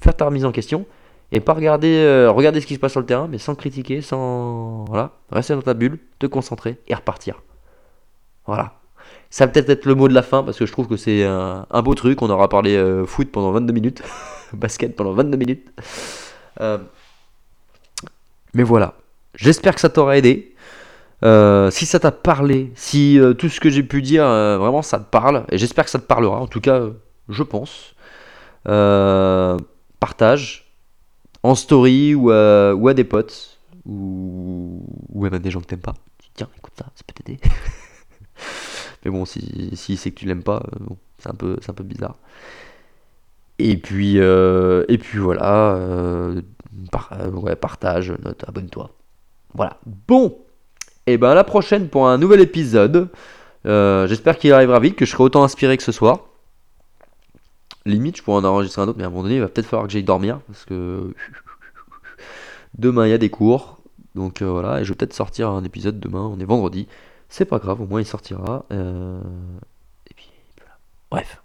faire 0.00 0.16
ta 0.16 0.24
remise 0.24 0.44
en 0.44 0.50
question, 0.50 0.84
et 1.30 1.38
pas 1.38 1.52
regarder, 1.52 1.94
euh, 1.94 2.28
regarder 2.32 2.60
ce 2.60 2.66
qui 2.66 2.74
se 2.74 2.80
passe 2.80 2.90
sur 2.90 3.00
le 3.00 3.06
terrain, 3.06 3.28
mais 3.28 3.38
sans 3.38 3.54
critiquer, 3.54 4.02
sans. 4.02 4.84
Voilà, 4.88 5.12
rester 5.30 5.54
dans 5.54 5.62
ta 5.62 5.74
bulle, 5.74 6.00
te 6.18 6.26
concentrer 6.26 6.80
et 6.88 6.94
repartir. 6.96 7.40
Voilà. 8.46 8.79
Ça 9.30 9.46
va 9.46 9.52
peut-être 9.52 9.70
être 9.70 9.86
le 9.86 9.94
mot 9.94 10.08
de 10.08 10.14
la 10.14 10.22
fin 10.22 10.42
parce 10.42 10.58
que 10.58 10.66
je 10.66 10.72
trouve 10.72 10.88
que 10.88 10.96
c'est 10.96 11.24
un, 11.24 11.82
beau 11.82 11.94
truc. 11.94 12.20
On 12.20 12.30
aura 12.30 12.48
parlé 12.48 12.74
euh, 12.74 13.06
foot 13.06 13.30
pendant 13.30 13.52
22 13.52 13.72
minutes, 13.72 14.02
basket 14.52 14.96
pendant 14.96 15.12
22 15.12 15.36
minutes. 15.36 15.68
Euh, 16.60 16.78
mais 18.54 18.64
voilà, 18.64 18.94
j'espère 19.36 19.76
que 19.76 19.80
ça 19.80 19.88
t'aura 19.88 20.18
aidé. 20.18 20.54
Euh, 21.22 21.70
si 21.70 21.86
ça 21.86 22.00
t'a 22.00 22.10
parlé, 22.10 22.72
si 22.74 23.20
tout 23.38 23.48
ce 23.48 23.60
que 23.60 23.70
j'ai 23.70 23.84
pu 23.84 24.02
dire, 24.02 24.24
vraiment 24.24 24.82
ça 24.82 24.98
te 24.98 25.08
parle, 25.08 25.44
et 25.50 25.58
j'espère 25.58 25.84
que 25.84 25.90
ça 25.90 26.00
te 26.00 26.06
parlera, 26.06 26.40
en 26.40 26.48
tout 26.48 26.60
cas, 26.60 26.82
je 27.28 27.42
pense. 27.44 27.94
partage 30.00 30.74
en 31.42 31.54
story 31.54 32.16
ou 32.16 32.30
à, 32.30 32.72
à 32.72 32.94
des 32.94 33.04
potes, 33.04 33.60
ou, 33.86 34.84
ou 35.08 35.24
à 35.24 35.30
même 35.30 35.40
des 35.40 35.52
gens 35.52 35.60
que 35.60 35.66
t'aimes 35.66 35.78
pas. 35.78 35.94
Tiens, 36.34 36.48
écoute 36.56 36.72
ça, 36.76 36.86
ça 36.96 37.04
peut 37.06 37.14
t'aider. 37.14 37.38
Mais 39.04 39.10
bon, 39.10 39.24
si, 39.24 39.70
si 39.74 39.96
c'est 39.96 40.10
que 40.10 40.20
tu 40.20 40.26
l'aimes 40.26 40.42
pas, 40.42 40.62
euh, 40.74 40.94
c'est 41.18 41.30
un, 41.30 41.34
peu, 41.34 41.56
un 41.66 41.72
peu 41.72 41.84
bizarre. 41.84 42.16
Et 43.58 43.76
puis, 43.76 44.18
euh, 44.18 44.84
et 44.88 44.98
puis 44.98 45.18
voilà, 45.18 45.74
euh, 45.74 46.40
partage, 47.60 48.12
note, 48.22 48.44
abonne-toi. 48.46 48.90
Voilà. 49.54 49.78
Bon, 50.08 50.38
et 51.06 51.18
ben 51.18 51.30
à 51.30 51.34
la 51.34 51.44
prochaine 51.44 51.88
pour 51.88 52.08
un 52.08 52.18
nouvel 52.18 52.40
épisode. 52.40 53.08
J'espère 53.64 54.38
qu'il 54.38 54.52
arrivera 54.52 54.80
vite, 54.80 54.96
que 54.96 55.04
je 55.04 55.10
serai 55.10 55.24
autant 55.24 55.44
inspiré 55.44 55.76
que 55.76 55.82
ce 55.82 55.92
soir. 55.92 56.20
Limite, 57.86 58.18
je 58.18 58.22
pourrais 58.22 58.38
en 58.38 58.44
enregistrer 58.44 58.82
un 58.82 58.88
autre, 58.88 58.98
mais 58.98 59.04
à 59.04 59.06
un 59.06 59.10
moment 59.10 59.22
donné, 59.22 59.36
il 59.36 59.40
va 59.40 59.48
peut-être 59.48 59.66
falloir 59.66 59.86
que 59.86 59.92
j'aille 59.92 60.04
dormir 60.04 60.40
parce 60.46 60.64
que 60.66 61.14
demain 62.78 63.06
il 63.06 63.10
y 63.10 63.14
a 63.14 63.18
des 63.18 63.30
cours. 63.30 63.78
Donc 64.14 64.42
voilà, 64.42 64.80
et 64.80 64.84
je 64.84 64.90
vais 64.90 64.96
peut-être 64.96 65.14
sortir 65.14 65.50
un 65.50 65.64
épisode 65.64 65.98
demain, 66.00 66.22
on 66.22 66.38
est 66.40 66.44
vendredi. 66.44 66.88
C'est 67.30 67.44
pas 67.44 67.58
grave, 67.58 67.80
au 67.80 67.86
moins 67.86 68.00
il 68.00 68.06
sortira. 68.06 68.66
Euh, 68.72 69.22
et 70.10 70.14
puis 70.14 70.28
voilà. 70.58 70.76
Bref. 71.10 71.42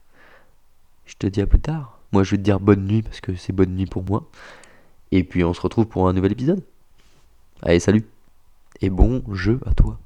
Je 1.05 1.13
te 1.15 1.27
dis 1.27 1.39
à 1.41 1.45
plus 1.45 1.59
tard. 1.59 1.99
Moi 2.11 2.23
je 2.23 2.31
vais 2.31 2.37
te 2.37 2.41
dire 2.41 2.59
bonne 2.59 2.85
nuit 2.85 3.03
parce 3.03 3.21
que 3.21 3.35
c'est 3.35 3.53
bonne 3.53 3.75
nuit 3.75 3.85
pour 3.85 4.03
moi. 4.03 4.27
Et 5.11 5.23
puis 5.23 5.43
on 5.43 5.53
se 5.53 5.61
retrouve 5.61 5.85
pour 5.85 6.09
un 6.09 6.13
nouvel 6.13 6.31
épisode. 6.31 6.63
Allez, 7.61 7.79
salut. 7.79 8.03
Et 8.81 8.89
bon 8.89 9.23
jeu 9.31 9.61
à 9.65 9.73
toi. 9.73 9.99